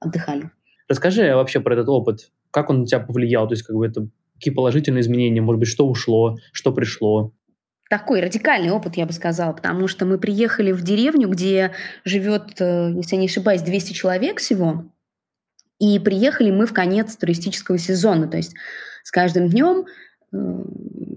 отдыхали. 0.00 0.50
Расскажи 0.88 1.34
вообще 1.34 1.60
про 1.60 1.74
этот 1.74 1.88
опыт. 1.88 2.32
Как 2.50 2.70
он 2.70 2.80
на 2.80 2.86
тебя 2.86 3.00
повлиял? 3.00 3.46
То 3.46 3.52
есть, 3.52 3.62
как 3.62 3.76
бы 3.76 3.86
это 3.86 4.08
какие 4.34 4.52
положительные 4.52 5.02
изменения? 5.02 5.40
Может 5.40 5.60
быть, 5.60 5.68
что 5.68 5.86
ушло, 5.86 6.38
что 6.52 6.72
пришло? 6.72 7.32
Такой 7.90 8.20
радикальный 8.20 8.70
опыт, 8.70 8.96
я 8.96 9.04
бы 9.04 9.12
сказала, 9.12 9.52
потому 9.52 9.88
что 9.88 10.06
мы 10.06 10.16
приехали 10.16 10.70
в 10.70 10.80
деревню, 10.82 11.28
где 11.28 11.72
живет, 12.04 12.60
э, 12.60 12.92
если 12.94 13.16
я 13.16 13.20
не 13.20 13.26
ошибаюсь, 13.26 13.62
200 13.62 13.94
человек 13.94 14.38
всего. 14.38 14.84
И 15.80 15.98
приехали 15.98 16.52
мы 16.52 16.66
в 16.66 16.72
конец 16.72 17.16
туристического 17.16 17.78
сезона. 17.78 18.28
То 18.28 18.36
есть 18.36 18.54
с 19.02 19.10
каждым 19.10 19.48
днем 19.48 19.86
э, 20.32 20.36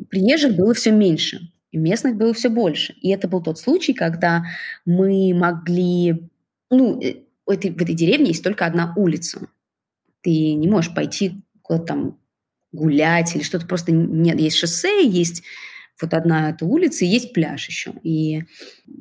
приезжих 0.09 0.55
было 0.55 0.73
все 0.73 0.89
меньше, 0.89 1.51
и 1.69 1.77
местных 1.77 2.15
было 2.15 2.33
все 2.33 2.49
больше. 2.49 2.93
И 3.01 3.11
это 3.11 3.27
был 3.27 3.43
тот 3.43 3.59
случай, 3.59 3.93
когда 3.93 4.43
мы 4.83 5.31
могли... 5.35 6.27
Ну, 6.71 6.99
э, 6.99 7.17
в 7.45 7.51
этой, 7.51 7.69
в 7.69 7.79
этой 7.79 7.93
деревне 7.93 8.29
есть 8.29 8.43
только 8.43 8.65
одна 8.65 8.93
улица. 8.95 9.47
Ты 10.21 10.55
не 10.55 10.67
можешь 10.67 10.91
пойти 10.95 11.43
куда-то 11.61 11.85
там 11.85 12.19
гулять 12.71 13.35
или 13.35 13.43
что-то 13.43 13.67
просто 13.67 13.91
нет. 13.91 14.39
Есть 14.39 14.57
шоссе, 14.57 15.07
есть 15.07 15.43
вот 16.03 16.13
одна 16.13 16.49
эта 16.49 16.65
улица, 16.65 17.05
и 17.05 17.07
есть 17.07 17.33
пляж 17.33 17.67
еще. 17.67 17.93
И 18.03 18.43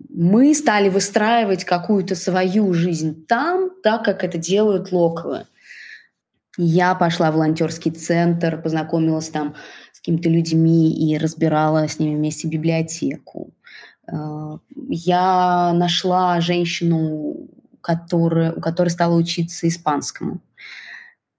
мы 0.08 0.54
стали 0.54 0.88
выстраивать 0.88 1.64
какую-то 1.64 2.14
свою 2.14 2.72
жизнь 2.72 3.26
там, 3.26 3.70
так 3.82 4.04
как 4.04 4.24
это 4.24 4.38
делают 4.38 4.92
локалы. 4.92 5.46
Я 6.58 6.94
пошла 6.94 7.30
в 7.30 7.34
волонтерский 7.34 7.90
центр, 7.90 8.60
познакомилась 8.60 9.28
там 9.28 9.54
с 9.92 9.98
какими-то 9.98 10.28
людьми 10.28 10.92
и 10.92 11.16
разбирала 11.18 11.88
с 11.88 11.98
ними 11.98 12.16
вместе 12.16 12.48
библиотеку. 12.48 13.54
Э, 14.10 14.58
я 14.88 15.72
нашла 15.72 16.40
женщину, 16.40 17.48
которая, 17.80 18.52
у 18.52 18.60
которой 18.60 18.88
стала 18.88 19.16
учиться 19.16 19.66
испанскому. 19.66 20.40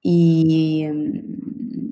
И 0.04 0.92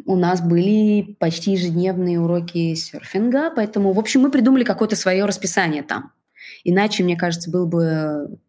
у 0.05 0.15
нас 0.15 0.41
были 0.41 1.15
почти 1.19 1.53
ежедневные 1.53 2.19
уроки 2.19 2.73
серфинга, 2.75 3.51
поэтому, 3.55 3.93
в 3.93 3.99
общем, 3.99 4.21
мы 4.21 4.31
придумали 4.31 4.63
какое-то 4.63 4.95
свое 4.95 5.25
расписание 5.25 5.83
там. 5.83 6.11
Иначе, 6.63 7.03
мне 7.03 7.15
кажется, 7.15 7.49
было 7.49 7.65
бы 7.65 8.39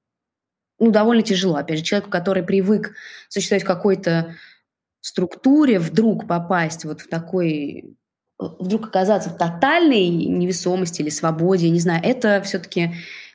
ну, 0.78 0.90
довольно 0.90 1.22
тяжело. 1.22 1.56
Опять 1.56 1.78
же, 1.78 1.84
человеку, 1.84 2.10
который 2.10 2.42
привык 2.42 2.94
существовать 3.28 3.62
в 3.62 3.66
какой-то 3.66 4.34
структуре 5.00 5.78
вдруг 5.78 6.26
попасть 6.26 6.84
вот 6.84 7.00
в 7.00 7.08
такой 7.08 7.96
вдруг 8.38 8.88
оказаться 8.88 9.30
в 9.30 9.36
тотальной 9.36 10.08
невесомости 10.08 11.00
или 11.00 11.10
свободе, 11.10 11.70
не 11.70 11.78
знаю, 11.78 12.02
это 12.04 12.42
все-таки 12.42 12.92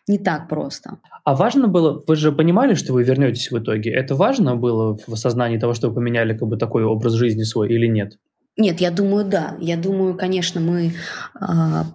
не 0.08 0.18
так 0.18 0.48
просто. 0.48 1.00
А 1.24 1.36
важно 1.36 1.68
было, 1.68 2.02
вы 2.08 2.16
же 2.16 2.32
понимали, 2.32 2.76
что 2.76 2.94
вы 2.94 3.04
вернетесь 3.04 3.52
в 3.52 3.60
итоге? 3.60 3.92
Это 3.92 4.16
важно 4.16 4.56
было 4.56 4.98
в 4.98 5.14
осознании 5.14 5.60
того, 5.60 5.74
что 5.74 5.90
вы 5.90 5.96
поменяли 5.96 6.38
как 6.38 6.48
бы 6.48 6.58
такой 6.58 6.84
образ 6.84 7.14
жизни 7.14 7.44
свой 7.44 7.70
или 7.70 7.88
нет? 7.88 8.18
Нет, 8.56 8.82
я 8.82 8.90
думаю, 8.90 9.24
да. 9.24 9.56
Я 9.60 9.78
думаю, 9.78 10.16
конечно, 10.16 10.60
мы 10.60 10.88
э, 10.88 11.44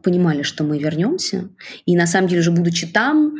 понимали, 0.02 0.42
что 0.42 0.62
мы 0.62 0.78
вернемся. 0.78 1.48
И 1.86 1.96
на 1.96 2.06
самом 2.06 2.28
деле, 2.28 2.40
уже 2.40 2.52
будучи 2.52 2.86
там, 2.86 3.36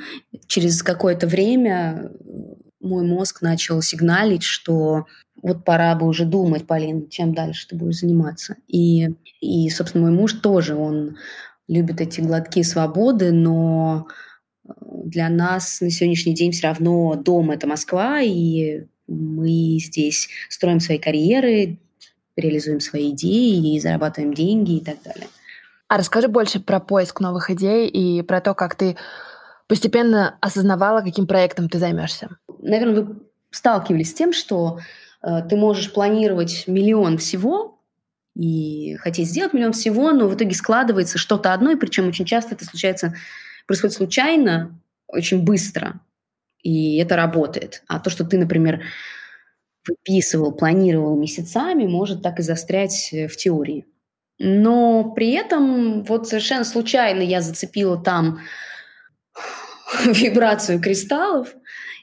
через 0.48 0.82
какое-то 0.82 1.28
время 1.28 2.10
мой 2.80 3.06
мозг 3.06 3.42
начал 3.42 3.80
сигналить, 3.80 4.42
что 4.42 5.04
вот 5.40 5.64
пора 5.64 5.94
бы 5.94 6.06
уже 6.06 6.24
думать, 6.24 6.66
Полин, 6.66 7.08
чем 7.08 7.32
дальше 7.32 7.68
ты 7.68 7.76
будешь 7.76 8.00
заниматься. 8.00 8.56
И, 8.66 9.08
и 9.40 9.70
собственно, 9.70 10.06
мой 10.06 10.12
муж 10.12 10.32
тоже, 10.34 10.74
он 10.74 11.16
любит 11.68 12.00
эти 12.00 12.20
глотки 12.20 12.62
свободы, 12.62 13.30
но 13.30 14.06
э, 14.08 14.31
для 14.80 15.28
нас 15.28 15.80
на 15.80 15.90
сегодняшний 15.90 16.34
день 16.34 16.52
все 16.52 16.68
равно 16.68 17.14
дом– 17.14 17.50
это 17.52 17.66
Москва, 17.66 18.20
и 18.20 18.84
мы 19.06 19.78
здесь 19.78 20.28
строим 20.48 20.80
свои 20.80 20.98
карьеры, 20.98 21.78
реализуем 22.36 22.80
свои 22.80 23.10
идеи 23.10 23.74
и 23.74 23.80
зарабатываем 23.80 24.32
деньги 24.32 24.78
и 24.78 24.84
так 24.84 25.02
далее. 25.02 25.28
А 25.88 25.98
расскажи 25.98 26.28
больше 26.28 26.60
про 26.60 26.80
поиск 26.80 27.20
новых 27.20 27.50
идей 27.50 27.88
и 27.88 28.22
про 28.22 28.40
то, 28.40 28.54
как 28.54 28.74
ты 28.74 28.96
постепенно 29.66 30.36
осознавала, 30.40 31.02
каким 31.02 31.26
проектом 31.26 31.68
ты 31.68 31.78
займешься. 31.78 32.36
Наверное, 32.60 33.02
вы 33.02 33.16
сталкивались 33.50 34.10
с 34.10 34.14
тем, 34.14 34.32
что 34.32 34.78
Э, 35.22 35.42
ты 35.48 35.56
можешь 35.56 35.92
планировать 35.92 36.64
миллион 36.66 37.18
всего 37.18 37.80
и 38.34 38.96
хотеть 39.00 39.28
сделать 39.28 39.52
миллион 39.52 39.72
всего, 39.72 40.10
но 40.12 40.26
в 40.26 40.34
итоге 40.34 40.54
складывается 40.54 41.18
что-то 41.18 41.52
одно, 41.52 41.70
и 41.70 41.76
причем 41.76 42.08
очень 42.08 42.24
часто 42.24 42.54
это 42.54 42.64
случается, 42.64 43.14
происходит 43.66 43.96
случайно, 43.96 44.80
очень 45.06 45.42
быстро, 45.42 46.00
и 46.62 46.96
это 46.96 47.16
работает. 47.16 47.82
А 47.88 48.00
то, 48.00 48.10
что 48.10 48.24
ты, 48.24 48.38
например, 48.38 48.82
выписывал, 49.86 50.52
планировал 50.52 51.16
месяцами, 51.16 51.86
может 51.86 52.22
так 52.22 52.38
и 52.38 52.42
застрять 52.42 53.12
в 53.12 53.36
теории. 53.36 53.86
Но 54.38 55.12
при 55.14 55.32
этом 55.32 56.02
вот 56.04 56.28
совершенно 56.28 56.64
случайно 56.64 57.20
я 57.20 57.40
зацепила 57.40 57.96
там 57.96 58.40
вибрацию 60.04 60.80
кристаллов, 60.80 61.54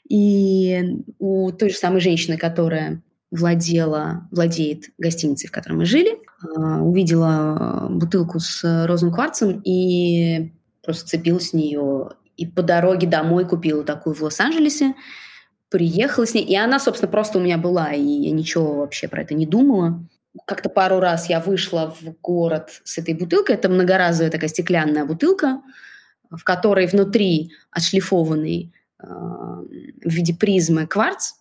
и 0.08 1.04
у 1.20 1.52
той 1.52 1.70
же 1.70 1.78
самой 1.78 2.02
женщины, 2.02 2.38
которая 2.38 3.02
владела, 3.32 4.28
владеет 4.32 4.86
гостиницей, 4.98 5.48
в 5.48 5.52
которой 5.52 5.74
мы 5.74 5.86
жили, 5.86 6.18
а, 6.58 6.82
увидела 6.82 7.88
бутылку 7.90 8.40
с 8.40 8.86
розовым 8.88 9.14
кварцем 9.14 9.62
и 9.64 10.52
просто 10.90 11.08
цепилась 11.08 11.50
с 11.50 11.54
нее. 11.54 12.10
И 12.36 12.48
по 12.48 12.64
дороге 12.64 13.08
домой 13.08 13.48
купила 13.48 13.84
такую 13.84 14.16
в 14.16 14.22
Лос-Анджелесе, 14.24 14.96
приехала 15.70 16.26
с 16.26 16.34
ней, 16.34 16.44
и 16.44 16.56
она, 16.56 16.80
собственно, 16.80 17.12
просто 17.12 17.38
у 17.38 17.42
меня 17.42 17.60
была, 17.60 17.92
и 17.94 18.02
я 18.02 18.32
ничего 18.32 18.78
вообще 18.78 19.08
про 19.08 19.22
это 19.22 19.36
не 19.36 19.46
думала. 19.46 20.04
Как-то 20.48 20.70
пару 20.70 21.00
раз 21.00 21.30
я 21.30 21.40
вышла 21.40 21.96
в 22.00 22.16
город 22.22 22.82
с 22.84 22.98
этой 22.98 23.14
бутылкой. 23.14 23.56
Это 23.56 23.70
многоразовая 23.70 24.32
такая 24.32 24.50
стеклянная 24.50 25.06
бутылка, 25.06 25.62
в 26.32 26.44
которой 26.44 26.88
внутри 26.88 27.52
отшлифованный 27.70 28.74
э, 29.00 29.06
в 29.06 30.10
виде 30.10 30.34
призмы 30.34 30.88
кварц 30.88 31.34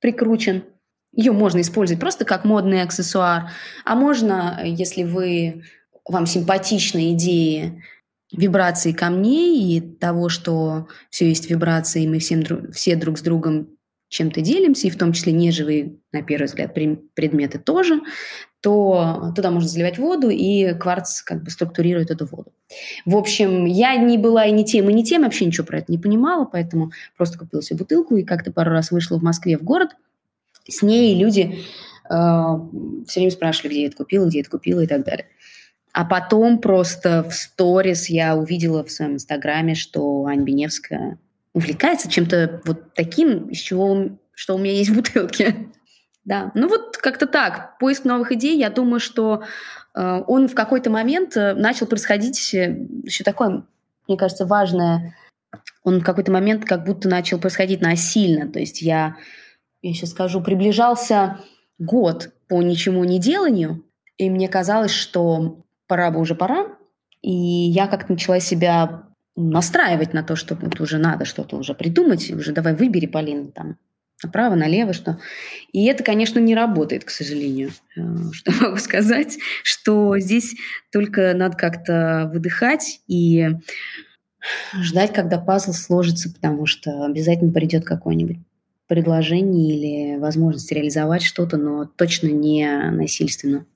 прикручен– 0.00 0.64
ее 1.16 1.32
можно 1.32 1.62
использовать 1.62 1.98
просто 1.98 2.26
как 2.26 2.44
модный 2.44 2.82
аксессуар, 2.82 3.50
а 3.86 3.94
можно, 3.94 4.60
если 4.62 5.02
вы, 5.02 5.62
вам 6.04 6.26
симпатичны 6.26 7.14
идеи 7.14 7.82
вибрации 8.32 8.92
камней 8.92 9.76
и 9.76 9.80
того, 9.80 10.28
что 10.28 10.88
все 11.10 11.28
есть 11.28 11.50
вибрации, 11.50 12.04
и 12.04 12.08
мы 12.08 12.18
всем, 12.18 12.42
все 12.72 12.96
друг 12.96 13.18
с 13.18 13.22
другом 13.22 13.68
чем-то 14.08 14.40
делимся, 14.40 14.86
и 14.86 14.90
в 14.90 14.96
том 14.96 15.12
числе 15.12 15.32
неживые, 15.32 15.96
на 16.12 16.22
первый 16.22 16.46
взгляд, 16.46 16.74
предметы 16.74 17.58
тоже, 17.58 18.00
то 18.60 19.32
туда 19.34 19.50
можно 19.50 19.68
заливать 19.68 19.98
воду, 19.98 20.28
и 20.28 20.74
кварц 20.74 21.22
как 21.22 21.42
бы 21.42 21.50
структурирует 21.50 22.10
эту 22.10 22.26
воду. 22.26 22.52
В 23.04 23.16
общем, 23.16 23.64
я 23.64 23.96
не 23.96 24.18
была 24.18 24.46
и 24.46 24.52
не 24.52 24.64
тем, 24.64 24.88
и 24.90 24.92
не 24.92 25.04
тем, 25.04 25.22
вообще 25.22 25.44
ничего 25.46 25.66
про 25.66 25.78
это 25.78 25.90
не 25.90 25.98
понимала, 25.98 26.44
поэтому 26.44 26.92
просто 27.16 27.38
купила 27.38 27.62
себе 27.62 27.78
бутылку 27.78 28.16
и 28.16 28.24
как-то 28.24 28.52
пару 28.52 28.70
раз 28.70 28.90
вышла 28.90 29.18
в 29.18 29.22
Москве 29.22 29.58
в 29.58 29.62
город– 29.62 29.90
с 30.68 30.82
ней 30.82 31.14
люди 31.16 31.58
э, 32.08 32.14
все 33.06 33.20
время 33.20 33.30
спрашивали, 33.30 33.72
где 33.72 33.80
я 33.82 33.86
это 33.88 33.96
купила, 33.96 34.26
где 34.26 34.38
я 34.38 34.42
это 34.42 34.50
купила 34.50 34.80
и 34.80 34.86
так 34.86 35.04
далее. 35.04 35.26
А 35.96 36.04
потом 36.04 36.58
просто 36.58 37.22
в 37.22 37.32
сторис 37.32 38.10
я 38.10 38.36
увидела 38.36 38.84
в 38.84 38.90
своем 38.90 39.14
инстаграме, 39.14 39.74
что 39.74 40.26
Ань 40.26 40.44
Беневская 40.44 41.18
увлекается 41.54 42.10
чем-то 42.10 42.60
вот 42.66 42.92
таким, 42.92 43.48
из 43.48 43.60
чего, 43.60 44.10
что 44.34 44.56
у 44.56 44.58
меня 44.58 44.74
есть 44.74 44.90
в 44.90 44.94
бутылке. 44.94 45.68
Да, 46.22 46.52
ну 46.54 46.68
вот 46.68 46.98
как-то 46.98 47.26
так. 47.26 47.78
Поиск 47.78 48.04
новых 48.04 48.30
идей, 48.32 48.58
я 48.58 48.68
думаю, 48.68 49.00
что 49.00 49.44
э, 49.94 50.22
он 50.26 50.48
в 50.48 50.54
какой-то 50.54 50.90
момент 50.90 51.34
э, 51.34 51.54
начал 51.54 51.86
происходить 51.86 52.52
э, 52.52 52.76
еще 53.04 53.24
такое, 53.24 53.64
мне 54.06 54.18
кажется, 54.18 54.44
важное. 54.44 55.14
Он 55.82 56.00
в 56.00 56.04
какой-то 56.04 56.30
момент 56.30 56.66
как 56.66 56.84
будто 56.84 57.08
начал 57.08 57.38
происходить 57.38 57.80
насильно. 57.80 58.46
То 58.52 58.58
есть 58.58 58.82
я 58.82 59.16
я 59.80 59.94
сейчас 59.94 60.10
скажу, 60.10 60.42
приближался 60.42 61.38
год 61.78 62.32
по 62.48 62.60
ничему 62.60 63.02
не 63.04 63.18
деланию, 63.18 63.82
и 64.18 64.28
мне 64.28 64.48
казалось, 64.48 64.92
что 64.92 65.62
пора 65.86 66.10
бы 66.10 66.20
уже 66.20 66.34
пора, 66.34 66.66
и 67.22 67.32
я 67.32 67.86
как-то 67.86 68.12
начала 68.12 68.40
себя 68.40 69.04
настраивать 69.36 70.14
на 70.14 70.22
то, 70.22 70.36
что 70.36 70.54
вот 70.54 70.80
уже 70.80 70.98
надо 70.98 71.24
что-то 71.24 71.56
уже 71.56 71.74
придумать, 71.74 72.30
уже 72.30 72.52
давай 72.52 72.74
выбери, 72.74 73.06
Полина, 73.06 73.48
там, 73.48 73.76
направо, 74.22 74.54
налево, 74.54 74.92
что... 74.92 75.18
И 75.72 75.84
это, 75.86 76.02
конечно, 76.02 76.38
не 76.38 76.54
работает, 76.54 77.04
к 77.04 77.10
сожалению. 77.10 77.70
Э, 77.96 78.00
что 78.32 78.52
могу 78.60 78.78
сказать, 78.78 79.38
что 79.62 80.18
здесь 80.18 80.54
только 80.90 81.34
надо 81.34 81.56
как-то 81.56 82.30
выдыхать 82.32 83.00
и 83.06 83.50
ждать, 84.74 85.12
когда 85.12 85.38
пазл 85.38 85.72
сложится, 85.72 86.32
потому 86.32 86.66
что 86.66 87.04
обязательно 87.04 87.52
придет 87.52 87.84
какое-нибудь 87.84 88.38
предложение 88.86 90.14
или 90.14 90.18
возможность 90.18 90.70
реализовать 90.70 91.22
что-то, 91.22 91.56
но 91.56 91.84
точно 91.84 92.28
не 92.28 92.90
насильственно. 92.90 93.66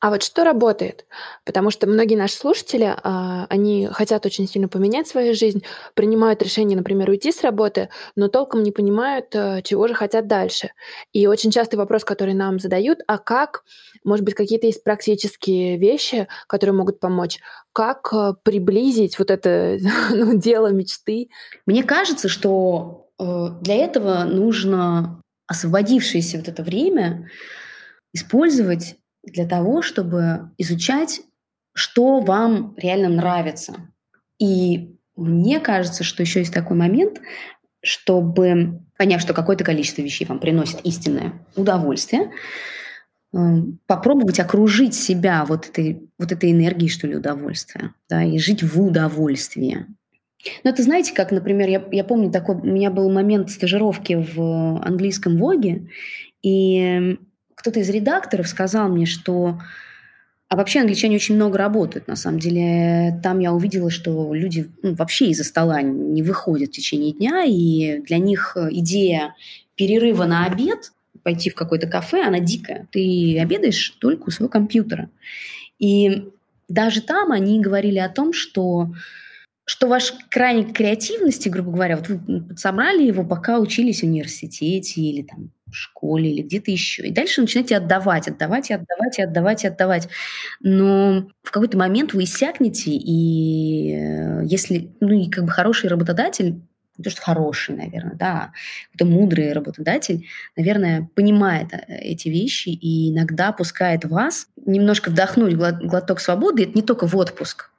А 0.00 0.08
вот 0.08 0.22
что 0.22 0.44
работает? 0.44 1.04
Потому 1.44 1.70
что 1.70 1.86
многие 1.86 2.14
наши 2.14 2.34
слушатели, 2.34 2.96
а, 3.02 3.46
они 3.50 3.86
хотят 3.86 4.24
очень 4.24 4.48
сильно 4.48 4.66
поменять 4.66 5.06
свою 5.06 5.34
жизнь, 5.34 5.62
принимают 5.92 6.42
решение, 6.42 6.76
например, 6.76 7.10
уйти 7.10 7.30
с 7.30 7.42
работы, 7.42 7.90
но 8.16 8.28
толком 8.28 8.62
не 8.62 8.72
понимают, 8.72 9.26
э, 9.34 9.60
чего 9.62 9.86
же 9.88 9.94
хотят 9.94 10.26
дальше. 10.26 10.70
И 11.12 11.26
очень 11.26 11.50
частый 11.50 11.78
вопрос, 11.78 12.04
который 12.04 12.32
нам 12.32 12.58
задают, 12.58 13.00
а 13.06 13.18
как, 13.18 13.62
может 14.02 14.24
быть, 14.24 14.34
какие-то 14.34 14.66
есть 14.66 14.82
практические 14.82 15.76
вещи, 15.76 16.28
которые 16.46 16.74
могут 16.74 16.98
помочь, 16.98 17.38
как 17.74 18.08
э, 18.14 18.32
приблизить 18.42 19.18
вот 19.18 19.30
это 19.30 19.76
ну, 20.10 20.38
дело 20.38 20.68
мечты? 20.68 21.28
Мне 21.66 21.84
кажется, 21.84 22.28
что 22.28 23.10
э, 23.18 23.48
для 23.60 23.74
этого 23.74 24.24
нужно 24.24 25.20
освободившееся 25.46 26.38
вот 26.38 26.48
это 26.48 26.62
время 26.62 27.28
использовать 28.14 28.96
для 29.24 29.46
того, 29.46 29.82
чтобы 29.82 30.50
изучать, 30.58 31.22
что 31.74 32.20
вам 32.20 32.74
реально 32.76 33.08
нравится. 33.08 33.74
И 34.38 34.96
мне 35.16 35.60
кажется, 35.60 36.04
что 36.04 36.22
еще 36.22 36.40
есть 36.40 36.54
такой 36.54 36.76
момент, 36.76 37.20
чтобы, 37.82 38.80
поняв, 38.96 39.20
что 39.20 39.34
какое-то 39.34 39.64
количество 39.64 40.02
вещей 40.02 40.26
вам 40.26 40.38
приносит 40.38 40.80
истинное 40.84 41.32
удовольствие, 41.56 42.30
э, 43.32 43.38
попробовать 43.86 44.40
окружить 44.40 44.94
себя 44.94 45.44
вот 45.46 45.68
этой, 45.68 46.08
вот 46.18 46.32
этой 46.32 46.50
энергией, 46.50 46.90
что 46.90 47.06
ли, 47.06 47.16
удовольствия, 47.16 47.94
да, 48.08 48.22
и 48.22 48.38
жить 48.38 48.62
в 48.62 48.80
удовольствии. 48.82 49.86
Но 50.64 50.70
это 50.70 50.82
знаете, 50.82 51.14
как, 51.14 51.32
например, 51.32 51.68
я, 51.68 51.84
я 51.92 52.04
помню 52.04 52.30
такой, 52.30 52.56
у 52.56 52.64
меня 52.64 52.90
был 52.90 53.10
момент 53.10 53.50
стажировки 53.50 54.14
в 54.14 54.82
английском 54.82 55.36
Воге, 55.36 55.88
и 56.42 57.18
кто-то 57.60 57.80
из 57.80 57.90
редакторов 57.90 58.48
сказал 58.48 58.88
мне, 58.88 59.06
что 59.06 59.60
а 60.48 60.56
вообще 60.56 60.80
англичане 60.80 61.14
очень 61.14 61.36
много 61.36 61.58
работают, 61.58 62.08
на 62.08 62.16
самом 62.16 62.40
деле. 62.40 63.20
Там 63.22 63.38
я 63.38 63.52
увидела, 63.52 63.88
что 63.88 64.34
люди 64.34 64.68
ну, 64.82 64.94
вообще 64.94 65.26
из-за 65.26 65.44
стола 65.44 65.80
не 65.80 66.24
выходят 66.24 66.70
в 66.70 66.72
течение 66.72 67.12
дня, 67.12 67.44
и 67.44 68.00
для 68.00 68.18
них 68.18 68.56
идея 68.56 69.36
перерыва 69.76 70.24
на 70.24 70.46
обед, 70.46 70.92
пойти 71.22 71.50
в 71.50 71.54
какое-то 71.54 71.86
кафе, 71.86 72.26
она 72.26 72.40
дикая. 72.40 72.88
Ты 72.90 73.38
обедаешь 73.38 73.90
только 74.00 74.24
у 74.28 74.30
своего 74.30 74.50
компьютера. 74.50 75.08
И 75.78 76.28
даже 76.68 77.00
там 77.02 77.30
они 77.30 77.60
говорили 77.60 77.98
о 77.98 78.08
том, 78.08 78.32
что 78.32 78.92
что 79.64 79.86
ваш 79.86 80.14
крайне 80.30 80.64
креативности, 80.64 81.48
грубо 81.48 81.70
говоря, 81.70 81.96
вот 81.96 82.08
вы 82.08 82.56
собрали 82.56 83.06
его, 83.06 83.22
пока 83.22 83.60
учились 83.60 84.00
в 84.00 84.06
университете 84.06 85.00
или 85.00 85.22
там 85.22 85.52
в 85.70 85.74
школе 85.74 86.30
или 86.32 86.42
где-то 86.42 86.70
еще. 86.70 87.06
И 87.06 87.12
дальше 87.12 87.40
начинаете 87.40 87.76
отдавать, 87.76 88.28
отдавать 88.28 88.70
и 88.70 88.74
отдавать 88.74 89.18
и 89.18 89.22
отдавать 89.22 89.64
и 89.64 89.68
отдавать. 89.68 90.08
Но 90.60 91.28
в 91.42 91.50
какой-то 91.50 91.78
момент 91.78 92.12
вы 92.12 92.24
иссякнете, 92.24 92.90
и 92.92 93.94
э, 93.94 94.42
если, 94.44 94.94
ну 95.00 95.10
и 95.10 95.28
как 95.28 95.44
бы 95.44 95.50
хороший 95.50 95.88
работодатель, 95.88 96.60
не 97.00 97.04
то, 97.04 97.10
что 97.10 97.22
хороший, 97.22 97.74
наверное, 97.74 98.14
да, 98.14 98.52
это 98.94 99.06
мудрый 99.06 99.52
работодатель, 99.52 100.26
наверное, 100.56 101.08
понимает 101.14 101.72
э, 101.72 101.96
эти 101.96 102.28
вещи 102.28 102.68
и 102.68 103.10
иногда 103.10 103.52
пускает 103.52 104.04
вас 104.04 104.48
немножко 104.66 105.10
вдохнуть 105.10 105.54
глоток 105.54 106.20
свободы. 106.20 106.64
Это 106.64 106.72
не 106.74 106.82
только 106.82 107.06
в 107.06 107.16
отпуск, 107.16 107.70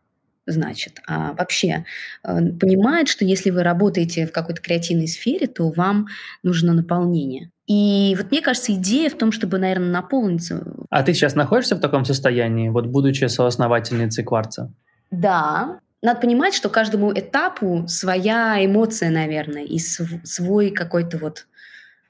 значит, 0.48 1.02
а 1.08 1.34
вообще 1.34 1.86
э, 2.24 2.36
понимает, 2.60 3.08
что 3.08 3.24
если 3.24 3.52
вы 3.52 3.64
работаете 3.64 4.26
в 4.26 4.32
какой-то 4.32 4.62
креативной 4.62 5.08
сфере, 5.08 5.48
то 5.48 5.70
вам 5.70 6.08
нужно 6.44 6.74
наполнение. 6.74 7.52
И 7.72 8.16
вот 8.18 8.32
мне 8.32 8.42
кажется, 8.42 8.74
идея 8.74 9.10
в 9.10 9.18
том, 9.18 9.32
чтобы, 9.32 9.58
наверное, 9.58 9.92
наполниться. 9.92 10.62
А 10.90 11.04
ты 11.04 11.14
сейчас 11.14 11.36
находишься 11.36 11.78
в 11.78 11.80
таком 11.80 12.04
состоянии, 12.04 12.68
вот 12.68 12.88
будучи 12.88 13.24
соосновательницей 13.24 14.26
кварца? 14.26 14.74
Да. 15.10 15.80
Надо 16.02 16.20
понимать, 16.20 16.54
что 16.54 16.68
каждому 16.68 17.14
этапу 17.14 17.86
своя 17.88 18.58
эмоция, 18.66 19.10
наверное, 19.10 19.64
и 19.64 19.80
свой 19.80 20.72
какой-то 20.72 21.18
вот 21.18 21.48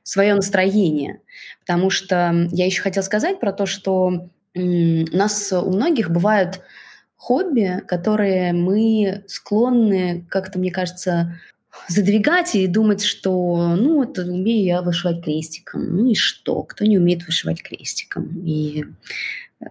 свое 0.01 0.33
настроение. 0.33 1.19
Потому 1.59 1.91
что 1.91 2.47
я 2.51 2.65
еще 2.65 2.81
хотела 2.81 3.03
сказать 3.03 3.39
про 3.39 3.53
то, 3.53 3.67
что 3.67 4.29
у 4.55 5.15
нас 5.15 5.53
у 5.53 5.69
многих 5.69 6.09
бывают 6.09 6.61
хобби, 7.17 7.83
которые 7.87 8.51
мы 8.53 9.25
склонны 9.27 10.25
как-то, 10.27 10.57
мне 10.57 10.71
кажется, 10.71 11.37
задвигать 11.87 12.55
и 12.55 12.67
думать, 12.67 13.03
что 13.03 13.75
ну 13.75 13.97
вот 13.97 14.17
умею 14.19 14.65
я 14.65 14.81
вышивать 14.81 15.23
крестиком. 15.23 15.95
Ну 15.95 16.11
и 16.11 16.15
что? 16.15 16.63
Кто 16.63 16.85
не 16.85 16.97
умеет 16.97 17.25
вышивать 17.25 17.61
крестиком? 17.61 18.43
И, 18.45 18.85
э, 19.61 19.65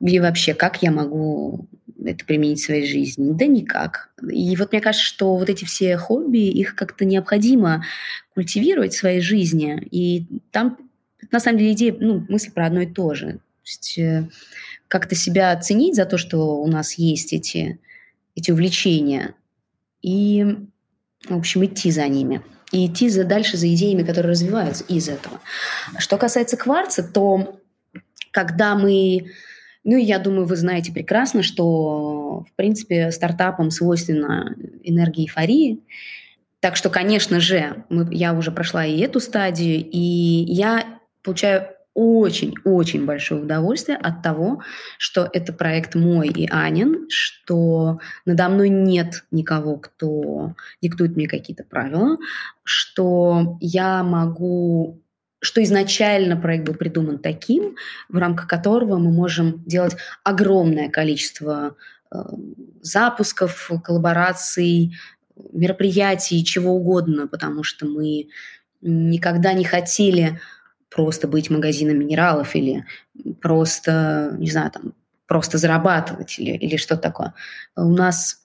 и 0.00 0.20
вообще, 0.20 0.54
как 0.54 0.82
я 0.82 0.90
могу 0.90 1.66
это 2.04 2.24
применить 2.24 2.60
в 2.60 2.64
своей 2.64 2.86
жизни? 2.86 3.32
Да 3.32 3.46
никак. 3.46 4.10
И 4.28 4.54
вот 4.56 4.72
мне 4.72 4.80
кажется, 4.80 5.06
что 5.06 5.36
вот 5.36 5.48
эти 5.48 5.64
все 5.64 5.96
хобби, 5.96 6.50
их 6.50 6.74
как-то 6.74 7.04
необходимо 7.04 7.84
культивировать 8.34 8.94
в 8.94 8.98
своей 8.98 9.20
жизни. 9.20 9.86
И 9.90 10.26
там, 10.50 10.78
на 11.30 11.40
самом 11.40 11.58
деле, 11.58 11.72
идея, 11.72 11.96
ну, 11.98 12.24
мысль 12.28 12.52
про 12.52 12.66
одно 12.66 12.82
и 12.82 12.86
то 12.86 13.14
же. 13.14 13.32
То 13.32 13.38
есть 13.64 13.98
э, 13.98 14.28
как-то 14.88 15.14
себя 15.14 15.52
оценить 15.52 15.96
за 15.96 16.04
то, 16.04 16.18
что 16.18 16.60
у 16.60 16.66
нас 16.66 16.94
есть 16.94 17.32
эти, 17.32 17.78
эти 18.34 18.50
увлечения. 18.50 19.34
И 20.02 20.44
в 21.28 21.36
общем, 21.36 21.64
идти 21.64 21.90
за 21.90 22.06
ними. 22.08 22.42
И 22.72 22.86
идти 22.86 23.08
за, 23.08 23.24
дальше 23.24 23.56
за 23.56 23.72
идеями, 23.72 24.02
которые 24.02 24.30
развиваются 24.30 24.84
из 24.84 25.08
этого. 25.08 25.40
Что 25.98 26.18
касается 26.18 26.56
кварца, 26.56 27.02
то 27.02 27.60
когда 28.30 28.74
мы... 28.74 29.30
Ну, 29.84 29.96
я 29.96 30.18
думаю, 30.18 30.46
вы 30.46 30.56
знаете 30.56 30.92
прекрасно, 30.92 31.42
что, 31.42 32.44
в 32.50 32.56
принципе, 32.56 33.10
стартапам 33.12 33.70
свойственна 33.70 34.56
энергия 34.82 35.24
эйфории. 35.24 35.80
Так 36.60 36.76
что, 36.76 36.88
конечно 36.88 37.38
же, 37.38 37.84
мы, 37.90 38.08
я 38.10 38.32
уже 38.32 38.50
прошла 38.50 38.86
и 38.86 38.98
эту 39.00 39.20
стадию, 39.20 39.84
и 39.84 39.98
я 39.98 40.98
получаю 41.22 41.68
очень-очень 41.94 43.06
большое 43.06 43.42
удовольствие 43.42 43.96
от 43.96 44.22
того, 44.22 44.62
что 44.98 45.28
это 45.32 45.52
проект 45.52 45.94
мой 45.94 46.28
и 46.28 46.48
Анин, 46.50 47.06
что 47.08 48.00
надо 48.24 48.48
мной 48.48 48.68
нет 48.68 49.24
никого, 49.30 49.78
кто 49.78 50.54
диктует 50.82 51.16
мне 51.16 51.28
какие-то 51.28 51.64
правила, 51.64 52.18
что 52.64 53.56
я 53.60 54.02
могу 54.02 55.00
что 55.40 55.62
изначально 55.62 56.38
проект 56.38 56.64
был 56.64 56.72
придуман 56.72 57.18
таким, 57.18 57.76
в 58.08 58.16
рамках 58.16 58.48
которого 58.48 58.96
мы 58.96 59.12
можем 59.12 59.62
делать 59.66 59.94
огромное 60.22 60.88
количество 60.88 61.76
э, 62.10 62.18
запусков, 62.80 63.70
коллабораций, 63.84 64.96
мероприятий, 65.52 66.44
чего 66.44 66.72
угодно, 66.72 67.26
потому 67.26 67.62
что 67.62 67.84
мы 67.86 68.28
никогда 68.80 69.52
не 69.52 69.64
хотели 69.64 70.40
просто 70.94 71.26
быть 71.26 71.50
магазином 71.50 71.98
минералов 71.98 72.54
или 72.54 72.84
просто, 73.42 74.34
не 74.38 74.50
знаю, 74.50 74.70
там, 74.70 74.94
просто 75.26 75.58
зарабатывать 75.58 76.38
или, 76.38 76.52
или 76.52 76.76
что 76.76 76.96
такое. 76.96 77.34
У 77.76 77.92
нас 77.92 78.42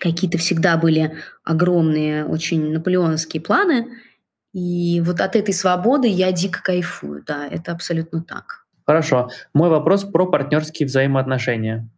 какие-то 0.00 0.38
всегда 0.38 0.76
были 0.76 1.16
огромные, 1.44 2.24
очень 2.24 2.72
наполеоновские 2.72 3.42
планы, 3.42 3.88
и 4.52 5.02
вот 5.04 5.20
от 5.20 5.36
этой 5.36 5.52
свободы 5.52 6.08
я 6.08 6.32
дико 6.32 6.62
кайфую, 6.62 7.22
да, 7.26 7.46
это 7.46 7.72
абсолютно 7.72 8.22
так. 8.22 8.64
Хорошо. 8.86 9.28
Мой 9.52 9.68
вопрос 9.68 10.04
про 10.04 10.26
партнерские 10.26 10.86
взаимоотношения. 10.86 11.88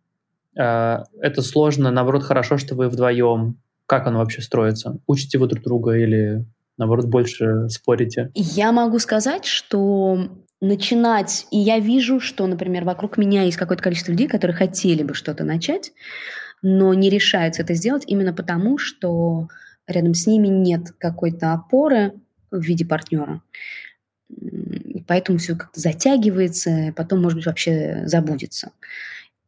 Э, 0.58 1.04
это 1.20 1.42
сложно, 1.42 1.90
наоборот, 1.92 2.24
хорошо, 2.24 2.57
что 2.57 2.74
вы 2.74 2.88
вдвоем. 2.88 3.61
Как 3.86 4.07
оно 4.07 4.18
вообще 4.18 4.42
строится? 4.42 4.98
Учите 5.07 5.38
вы 5.38 5.46
друг 5.46 5.62
друга 5.62 5.92
или 5.92 6.44
наоборот, 6.79 7.07
больше 7.07 7.68
спорите? 7.68 8.31
Я 8.35 8.72
могу 8.72 8.99
сказать, 8.99 9.45
что 9.45 10.31
начинать, 10.61 11.47
и 11.51 11.59
я 11.59 11.79
вижу, 11.79 12.20
что, 12.20 12.47
например, 12.47 12.85
вокруг 12.85 13.16
меня 13.18 13.43
есть 13.43 13.57
какое-то 13.57 13.83
количество 13.83 14.12
людей, 14.12 14.29
которые 14.29 14.57
хотели 14.57 15.03
бы 15.03 15.14
что-то 15.14 15.45
начать, 15.45 15.93
но 16.62 16.95
не 16.95 17.11
решаются 17.11 17.62
это 17.62 17.74
сделать 17.74 18.05
именно 18.07 18.33
потому, 18.33 18.79
что 18.79 19.49
рядом 19.87 20.14
с 20.14 20.26
ними 20.26 20.49
нет 20.49 20.93
какой-то 20.99 21.53
опоры 21.53 22.14
в 22.51 22.61
виде 22.61 22.85
партнера. 22.85 23.43
И 24.29 25.03
поэтому 25.07 25.39
все 25.39 25.55
как-то 25.55 25.81
затягивается, 25.81 26.93
потом, 26.97 27.22
может 27.22 27.39
быть, 27.39 27.47
вообще 27.47 28.03
забудется. 28.07 28.72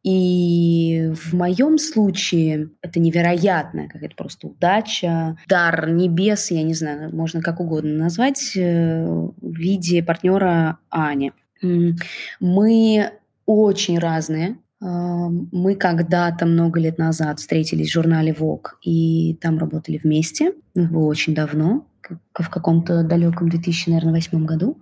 И 0.03 1.11
в 1.13 1.33
моем 1.33 1.77
случае 1.77 2.69
это 2.81 2.99
невероятная 2.99 3.87
какая-то 3.87 4.15
просто 4.15 4.47
удача, 4.47 5.37
дар 5.47 5.91
небес, 5.91 6.49
я 6.49 6.63
не 6.63 6.73
знаю, 6.73 7.15
можно 7.15 7.41
как 7.41 7.59
угодно 7.59 7.93
назвать, 7.93 8.53
э, 8.55 9.05
в 9.05 9.55
виде 9.55 10.01
партнера 10.01 10.79
Ани. 10.89 11.33
Мы 12.39 13.11
очень 13.45 13.99
разные. 13.99 14.57
А, 14.81 15.29
мы 15.29 15.75
когда-то 15.75 16.45
много 16.45 16.79
лет 16.79 16.97
назад 16.97 17.39
встретились 17.39 17.89
в 17.89 17.93
журнале 17.93 18.31
Vogue 18.31 18.69
и 18.81 19.37
там 19.39 19.59
работали 19.59 19.99
вместе. 20.03 20.53
Это 20.73 20.87
было 20.87 21.05
очень 21.05 21.35
давно, 21.35 21.85
в 22.33 22.49
каком-то 22.49 23.03
далеком 23.03 23.49
2008 23.49 24.45
году. 24.45 24.81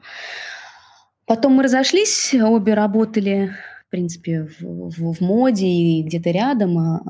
Потом 1.25 1.53
мы 1.53 1.63
разошлись, 1.63 2.33
обе 2.33 2.73
работали 2.73 3.51
в 3.89 3.91
принципе, 3.91 4.47
в, 4.59 4.61
в, 4.61 5.13
в 5.13 5.21
моде 5.21 5.65
и 5.65 6.03
где-то 6.03 6.29
рядом. 6.29 6.77
А, 6.77 7.01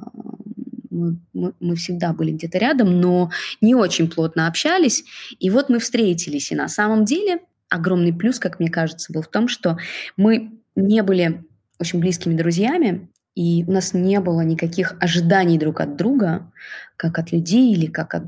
мы, 0.89 1.17
мы, 1.34 1.53
мы 1.59 1.75
всегда 1.75 2.13
были 2.13 2.32
где-то 2.32 2.57
рядом, 2.57 3.01
но 3.01 3.32
не 3.59 3.75
очень 3.75 4.09
плотно 4.09 4.47
общались. 4.47 5.03
И 5.39 5.49
вот 5.49 5.67
мы 5.67 5.80
встретились. 5.80 6.53
И 6.53 6.55
на 6.55 6.69
самом 6.69 7.03
деле 7.03 7.39
огромный 7.67 8.13
плюс, 8.13 8.39
как 8.39 8.61
мне 8.61 8.69
кажется, 8.69 9.11
был 9.11 9.21
в 9.21 9.27
том, 9.27 9.49
что 9.49 9.77
мы 10.15 10.51
не 10.77 11.03
были 11.03 11.43
очень 11.80 11.99
близкими 11.99 12.34
друзьями, 12.34 13.09
и 13.36 13.65
у 13.67 13.71
нас 13.71 13.93
не 13.93 14.21
было 14.21 14.39
никаких 14.39 14.95
ожиданий 15.01 15.57
друг 15.57 15.82
от 15.82 15.97
друга, 15.97 16.49
как 16.95 17.19
от 17.19 17.34
людей 17.34 17.73
или 17.73 17.88
как 17.88 18.15
от 18.15 18.23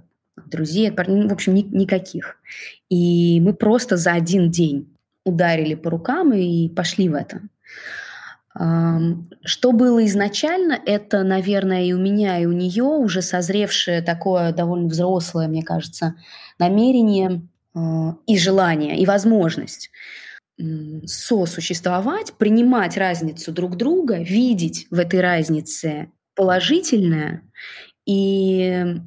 друзей, 0.46 0.90
от 0.90 0.98
парней, 0.98 1.26
в 1.26 1.34
общем, 1.34 1.54
ни, 1.54 1.62
никаких. 1.62 2.36
И 2.90 3.40
мы 3.40 3.54
просто 3.54 3.96
за 3.96 4.12
один 4.12 4.52
день 4.52 4.94
ударили 5.24 5.76
по 5.76 5.90
рукам 5.90 6.34
и 6.34 6.68
пошли 6.68 7.08
в 7.08 7.14
это. 7.14 7.42
Что 8.54 9.72
было 9.72 10.06
изначально, 10.06 10.78
это, 10.86 11.24
наверное, 11.24 11.84
и 11.84 11.94
у 11.94 12.00
меня, 12.00 12.38
и 12.40 12.46
у 12.46 12.52
нее 12.52 12.84
уже 12.84 13.22
созревшее 13.22 14.02
такое 14.02 14.52
довольно 14.52 14.88
взрослое, 14.88 15.48
мне 15.48 15.64
кажется, 15.64 16.16
намерение 16.60 17.48
а, 17.74 18.16
и 18.28 18.38
желание, 18.38 18.98
и 18.98 19.06
возможность 19.06 19.90
сосуществовать, 21.06 22.34
принимать 22.34 22.98
разницу 22.98 23.52
друг 23.52 23.78
друга, 23.78 24.18
видеть 24.18 24.86
в 24.92 25.00
этой 25.00 25.22
разнице 25.22 26.12
положительное 26.36 27.42
и 28.06 28.98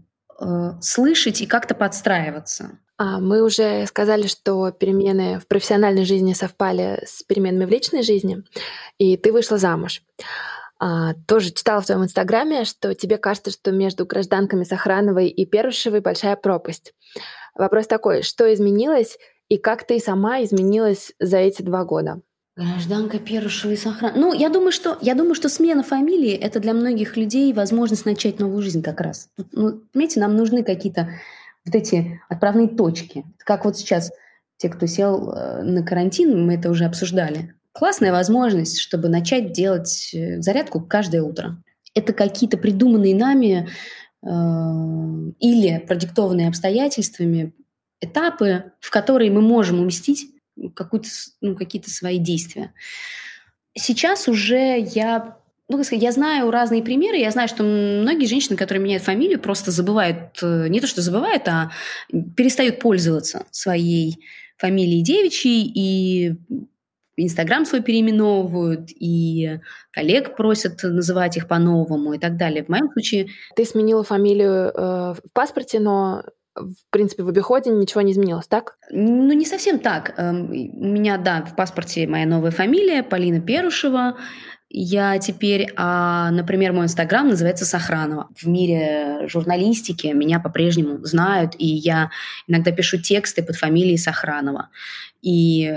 слышать 0.81 1.41
и 1.41 1.47
как-то 1.47 1.75
подстраиваться. 1.75 2.79
А, 2.97 3.19
мы 3.19 3.43
уже 3.43 3.87
сказали, 3.87 4.27
что 4.27 4.71
перемены 4.71 5.41
в 5.41 5.49
профессиональной 5.49 6.05
жизни 6.05 6.33
совпали 6.33 7.03
с 7.05 7.23
переменами 7.25 7.65
в 7.65 7.71
личной 7.71 8.03
жизни, 8.03 8.45
и 8.99 9.17
ты 9.17 9.33
вышла 9.33 9.59
замуж. 9.59 10.03
А, 10.79 11.15
тоже 11.27 11.51
читала 11.51 11.81
в 11.81 11.87
твоем 11.87 12.05
инстаграме, 12.05 12.65
что 12.65 12.95
тебе 12.95 13.19
кажется, 13.19 13.51
что 13.51 13.73
между 13.73 14.07
гражданками 14.07 14.65
Сохрановой 14.65 15.29
и 15.29 15.45
Перушевой 15.45 16.01
большая 16.01 16.37
пропасть. 16.37 16.95
Вопрос 17.55 17.87
такой, 17.87 18.23
что 18.23 18.53
изменилось 18.53 19.19
и 19.49 19.59
как 19.59 19.87
ты 19.87 19.99
сама 19.99 20.43
изменилась 20.43 21.13
за 21.19 21.39
эти 21.39 21.63
два 21.63 21.85
года? 21.85 22.21
Гражданка 22.57 23.19
Перушева 23.19 23.73
и 23.73 23.77
Сохран. 23.77 24.13
Ну, 24.15 24.33
я 24.33 24.49
думаю, 24.49 24.71
что, 24.71 24.97
я 25.01 25.15
думаю, 25.15 25.35
что 25.35 25.49
смена 25.49 25.83
фамилии– 25.83 26.33
это 26.41 26.61
для 26.61 26.73
многих 26.73 27.17
людей 27.17 27.53
возможность 27.53 28.07
начать 28.07 28.39
новую 28.39 28.63
жизнь 28.63 28.83
как 28.83 29.01
раз. 29.01 29.29
Ну, 29.53 29.83
понимаете, 29.93 30.21
нам 30.21 30.37
нужны 30.37 30.63
какие-то 30.63 31.11
вот 31.65 31.75
эти 31.75 32.21
отправные 32.29 32.69
точки. 32.69 33.25
Как 33.39 33.65
вот 33.65 33.77
сейчас 33.77 34.13
те, 34.57 34.69
кто 34.69 34.87
сел 34.87 35.33
э, 35.33 35.63
на 35.63 35.83
карантин, 35.83 36.47
мы 36.47 36.55
это 36.55 36.71
уже 36.71 36.85
обсуждали. 36.85 37.55
Классная 37.73 38.13
возможность, 38.13 38.79
чтобы 38.79 39.09
начать 39.09 39.53
делать 39.53 40.11
э, 40.15 40.41
зарядку 40.41 40.81
каждое 40.81 41.23
утро. 41.23 41.61
Это 41.93 42.13
какие-то 42.13 42.57
придуманные 42.57 43.17
нами 43.17 43.69
э, 44.23 44.29
или 45.41 45.85
продиктованные 45.89 46.49
обстоятельствами 46.49 47.53
этапы, 48.01 48.73
в 48.79 48.91
которые 48.91 49.33
мы 49.33 49.41
можем 49.41 49.81
уместить 49.81 50.34
какую-то, 50.75 51.09
ну, 51.41 51.57
какие-то 51.57 51.91
свои 51.91 52.19
действия. 52.19 52.73
Сейчас 53.75 54.29
уже 54.29 54.79
я 54.79 55.39
ну, 55.69 55.83
я 55.91 56.13
знаю 56.13 56.51
разные 56.51 56.83
примеры. 56.83 57.17
Я 57.17 57.31
знаю, 57.31 57.49
что 57.49 57.63
многие 57.63 58.27
женщины, 58.27 58.57
которые 58.57 58.85
меняют 58.85 59.03
фамилию, 59.03 59.41
просто 59.41 59.71
забывают, 59.71 60.39
э, 60.43 60.69
не 60.69 60.81
то 60.81 60.87
что 60.87 61.01
забывают, 61.01 61.49
а 61.49 61.71
перестают 62.37 62.81
пользоваться 62.81 63.47
своей 63.51 64.19
фамилией 64.59 65.03
девичьей 65.03 65.73
и 65.75 66.37
Инстаграм 67.17 67.65
свой 67.65 67.81
переименовывают, 67.81 68.91
и 68.91 69.61
коллег 69.93 70.37
просят 70.37 70.83
называть 70.83 71.37
их 71.37 71.47
по-новому 71.47 72.15
и 72.15 72.19
так 72.19 72.37
далее. 72.37 72.65
В 72.65 72.69
моем 72.69 72.91
случае... 72.93 73.29
Ты 73.55 73.65
сменила 73.65 74.03
фамилию 74.03 74.73
э, 74.75 75.15
в 75.15 75.33
паспорте, 75.33 75.79
но 75.79 76.25
в 76.57 76.91
принципе, 76.91 77.23
в 77.23 77.29
обиходе 77.29 77.71
ничего 77.71 78.01
не 78.03 78.13
изменилось, 78.13 78.47
так? 78.47 78.77
Ну, 78.91 79.33
не 79.33 79.45
совсем 79.45 79.79
так. 79.79 80.15
Эм, 80.17 80.51
у 80.51 80.87
меня, 80.87 81.19
да, 81.19 81.45
в 81.45 81.57
паспорте 81.57 82.07
моя 82.07 82.27
новая 82.27 82.51
фамилия, 82.51 83.03
Полина 83.03 83.41
Перушева. 83.41 84.17
Я 84.77 85.21
теперь, 85.21 85.73
а, 85.77 86.33
например, 86.33 86.73
мой 86.73 86.87
инстаграм 86.87 87.29
называется 87.29 87.65
Сохранова. 87.65 88.27
В 88.35 88.49
мире 88.49 89.29
журналистики 89.29 90.09
меня 90.09 90.41
по-прежнему 90.41 90.99
знают, 91.05 91.55
и 91.59 91.65
я 91.65 92.11
иногда 92.49 92.73
пишу 92.73 92.99
тексты 92.99 93.45
под 93.45 93.55
фамилией 93.55 93.99
Сохранова. 93.99 94.71
И, 95.25 95.73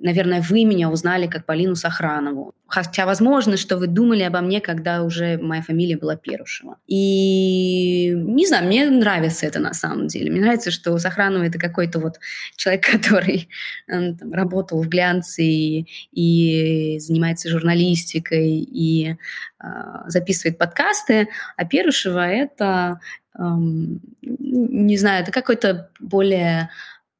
наверное, 0.00 0.40
вы 0.42 0.64
меня 0.64 0.90
узнали 0.90 1.28
как 1.28 1.46
Полину 1.46 1.76
Сохранову. 1.76 2.54
Хотя 2.66 3.06
возможно, 3.06 3.56
что 3.56 3.76
вы 3.76 3.86
думали 3.86 4.22
обо 4.22 4.40
мне, 4.40 4.60
когда 4.60 5.04
уже 5.04 5.38
моя 5.38 5.62
фамилия 5.62 5.96
была 5.96 6.16
Перушева. 6.16 6.76
И 6.88 8.10
не 8.12 8.46
знаю, 8.48 8.66
мне 8.66 8.90
нравится 8.90 9.46
это 9.46 9.60
на 9.60 9.74
самом 9.74 10.08
деле. 10.08 10.32
Мне 10.32 10.40
нравится, 10.40 10.72
что 10.72 10.98
Сохранова 10.98 11.44
это 11.44 11.58
какой-то 11.58 12.00
вот 12.00 12.18
человек, 12.56 12.84
который 12.92 13.48
э, 13.86 14.14
там, 14.14 14.32
работал 14.32 14.82
в 14.82 14.88
глянце 14.88 15.44
и, 15.44 15.86
и 16.10 16.98
занимается 16.98 17.48
журналистикой 17.48 18.29
и 18.36 19.10
э, 19.10 19.66
записывает 20.06 20.58
подкасты, 20.58 21.28
а 21.56 21.64
Перушева 21.64 22.26
это 22.26 23.00
эм, 23.38 24.00
не 24.20 24.96
знаю, 24.96 25.22
это 25.22 25.32
какой-то 25.32 25.90
более 26.00 26.70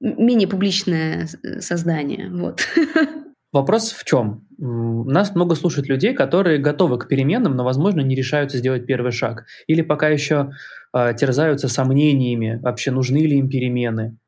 менее 0.00 0.48
публичное 0.48 1.28
э, 1.42 1.60
создание. 1.60 2.28
Вот. 2.30 2.60
Вопрос 3.52 3.92
в 3.92 4.04
чем? 4.04 4.46
Нас 4.58 5.34
много 5.34 5.56
слушает 5.56 5.88
людей, 5.88 6.14
которые 6.14 6.58
готовы 6.58 6.98
к 6.98 7.08
переменам, 7.08 7.56
но, 7.56 7.64
возможно, 7.64 8.00
не 8.00 8.14
решаются 8.14 8.58
сделать 8.58 8.86
первый 8.86 9.10
шаг. 9.10 9.44
Или 9.66 9.82
пока 9.82 10.08
еще 10.08 10.52
э, 10.94 11.14
терзаются 11.14 11.68
сомнениями, 11.68 12.60
вообще 12.62 12.90
нужны 12.92 13.18
ли 13.18 13.38
им 13.38 13.48
перемены. 13.48 14.18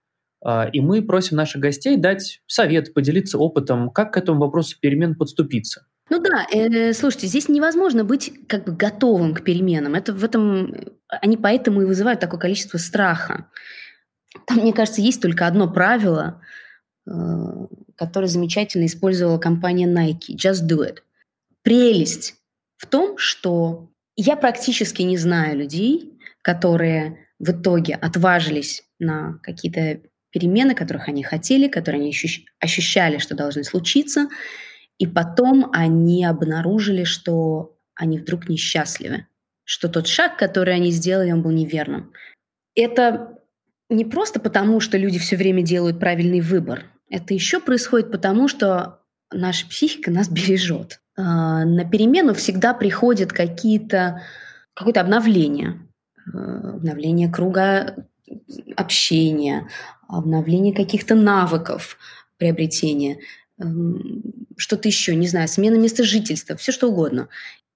Э, 0.44 0.68
и 0.72 0.80
мы 0.80 1.02
просим 1.02 1.36
наших 1.36 1.62
гостей 1.62 1.96
дать 1.96 2.40
совет, 2.46 2.92
поделиться 2.94 3.38
опытом, 3.38 3.90
как 3.90 4.14
к 4.14 4.16
этому 4.16 4.40
вопросу 4.40 4.76
перемен 4.80 5.14
подступиться. 5.14 5.86
Ну 6.10 6.20
да, 6.20 6.46
э, 6.50 6.92
слушайте, 6.92 7.26
здесь 7.26 7.48
невозможно 7.48 8.04
быть 8.04 8.32
как 8.48 8.64
бы 8.64 8.72
готовым 8.72 9.34
к 9.34 9.44
переменам. 9.44 9.94
Это 9.94 10.12
в 10.12 10.24
этом 10.24 10.74
они 11.08 11.36
поэтому 11.36 11.82
и 11.82 11.86
вызывают 11.86 12.20
такое 12.20 12.40
количество 12.40 12.78
страха. 12.78 13.48
Там, 14.46 14.58
мне 14.58 14.72
кажется, 14.72 15.00
есть 15.00 15.22
только 15.22 15.46
одно 15.46 15.70
правило, 15.70 16.40
э, 17.06 17.10
которое 17.96 18.26
замечательно 18.26 18.86
использовала 18.86 19.38
компания 19.38 19.86
Nike. 19.86 20.36
Just 20.36 20.66
do 20.68 20.78
it. 20.80 20.98
Прелесть 21.62 22.34
в 22.76 22.86
том, 22.86 23.16
что 23.18 23.88
я 24.16 24.36
практически 24.36 25.02
не 25.02 25.16
знаю 25.16 25.58
людей, 25.58 26.12
которые 26.42 27.28
в 27.38 27.50
итоге 27.50 27.94
отважились 27.94 28.82
на 28.98 29.38
какие-то 29.42 30.00
перемены, 30.30 30.74
которых 30.74 31.08
они 31.08 31.22
хотели, 31.22 31.68
которые 31.68 32.00
они 32.00 32.14
ощущали, 32.58 33.18
что 33.18 33.34
должны 33.34 33.64
случиться, 33.64 34.28
и 34.98 35.06
потом 35.06 35.70
они 35.72 36.24
обнаружили, 36.24 37.04
что 37.04 37.76
они 37.94 38.18
вдруг 38.18 38.48
несчастливы, 38.48 39.26
что 39.64 39.88
тот 39.88 40.06
шаг, 40.06 40.36
который 40.36 40.74
они 40.74 40.90
сделали, 40.90 41.32
он 41.32 41.42
был 41.42 41.50
неверным. 41.50 42.12
Это 42.74 43.38
не 43.88 44.04
просто 44.04 44.40
потому, 44.40 44.80
что 44.80 44.96
люди 44.96 45.18
все 45.18 45.36
время 45.36 45.62
делают 45.62 46.00
правильный 46.00 46.40
выбор. 46.40 46.84
Это 47.10 47.34
еще 47.34 47.60
происходит 47.60 48.10
потому, 48.10 48.48
что 48.48 49.00
наша 49.32 49.68
психика 49.68 50.10
нас 50.10 50.28
бережет. 50.30 51.00
А, 51.16 51.64
на 51.64 51.84
перемену 51.84 52.34
всегда 52.34 52.74
приходят 52.74 53.32
какие-то 53.32 54.22
какое-то 54.74 55.02
обновление, 55.02 55.86
а, 56.32 56.76
обновление 56.76 57.30
круга 57.30 58.06
общения, 58.76 59.68
обновление 60.08 60.74
каких-то 60.74 61.14
навыков 61.14 61.98
приобретения, 62.38 63.18
что-то 64.56 64.88
еще, 64.88 65.14
не 65.14 65.28
знаю, 65.28 65.48
смена 65.48 65.76
места 65.76 66.04
жительства, 66.04 66.56
все 66.56 66.72
что 66.72 66.88
угодно. 66.88 67.28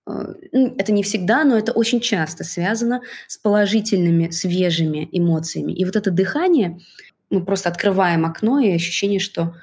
Э, 0.07 0.35
ну, 0.53 0.75
это 0.79 0.93
не 0.93 1.03
всегда, 1.03 1.45
но 1.45 1.57
это 1.57 1.73
очень 1.73 2.01
часто 2.01 2.45
связано 2.45 3.01
с 3.27 3.39
положительными, 3.39 4.31
свежими 4.31 5.09
эмоциями. 5.13 5.73
И 5.73 5.85
вот 5.85 5.97
это 5.97 6.11
дыхание, 6.11 6.79
мы 7.31 7.45
просто 7.45 7.69
открываем 7.69 8.25
окно, 8.25 8.61
и 8.61 8.73
ощущение, 8.73 9.21
что 9.21 9.55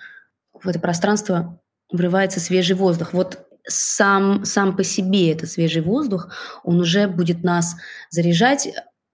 в 0.53 0.67
это 0.67 0.80
пространство 0.80 1.59
врывается 1.91 2.39
свежий 2.39 2.76
воздух. 2.76 3.13
Вот 3.13 3.45
сам, 3.65 4.43
сам 4.45 4.76
по 4.76 4.84
себе 4.84 5.32
этот 5.32 5.49
свежий 5.49 5.82
воздух, 5.82 6.30
он 6.63 6.80
уже 6.80 7.07
будет 7.07 7.43
нас 7.43 7.76
заряжать, 8.09 8.69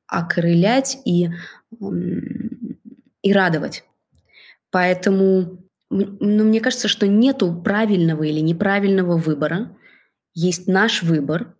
окрылять 0.07 0.97
и, 1.05 1.29
и 3.21 3.33
радовать. 3.33 3.83
Поэтому 4.71 5.59
ну, 5.89 6.43
мне 6.43 6.61
кажется, 6.61 6.87
что 6.87 7.07
нету 7.07 7.53
правильного 7.53 8.23
или 8.23 8.39
неправильного 8.39 9.17
выбора. 9.17 9.75
Есть 10.33 10.67
наш 10.67 11.03
выбор. 11.03 11.55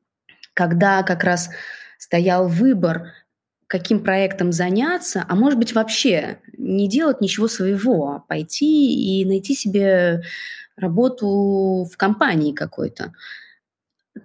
Когда 0.54 1.04
как 1.04 1.24
раз 1.24 1.50
стоял 1.98 2.48
выбор, 2.48 3.12
каким 3.68 4.04
проектом 4.04 4.52
заняться, 4.52 5.26
а 5.28 5.36
может 5.36 5.60
быть 5.60 5.74
вообще 5.74 6.40
не 6.58 6.90
делать 6.90 7.22
ничего 7.22 7.48
своего, 7.48 8.12
а 8.12 8.20
пойти 8.20 9.22
и 9.22 9.26
найти 9.26 9.54
себе 9.56 10.22
работу 10.76 11.88
в 11.92 11.98
компании 11.98 12.54
какой-то. 12.54 13.14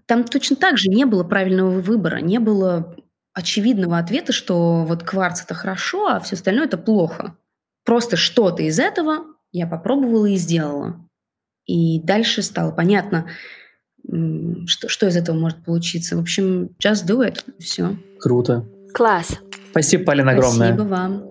Там 0.06 0.24
точно 0.24 0.56
так 0.56 0.78
же 0.78 0.88
не 0.88 1.04
было 1.04 1.24
правильного 1.24 1.80
выбора, 1.80 2.18
не 2.18 2.38
было 2.38 2.96
очевидного 3.32 3.98
ответа, 3.98 4.32
что 4.32 4.84
вот 4.84 5.02
кварц 5.02 5.42
это 5.42 5.54
хорошо, 5.54 6.06
а 6.06 6.20
все 6.20 6.36
остальное 6.36 6.66
это 6.66 6.78
плохо. 6.78 7.36
Просто 7.84 8.16
что-то 8.16 8.62
из 8.62 8.78
этого 8.78 9.33
я 9.54 9.68
попробовала 9.68 10.26
и 10.26 10.36
сделала. 10.36 11.00
И 11.64 12.00
дальше 12.00 12.42
стало 12.42 12.72
понятно, 12.72 13.28
что, 14.66 14.88
что 14.88 15.06
из 15.06 15.16
этого 15.16 15.36
может 15.36 15.64
получиться. 15.64 16.16
В 16.16 16.20
общем, 16.20 16.70
just 16.84 17.06
do 17.06 17.20
it. 17.20 17.38
Все. 17.58 17.96
Круто. 18.18 18.66
Класс. 18.92 19.38
Спасибо, 19.70 20.04
Полина, 20.04 20.32
огромное. 20.32 20.74
Спасибо 20.74 20.88
вам. 20.88 21.30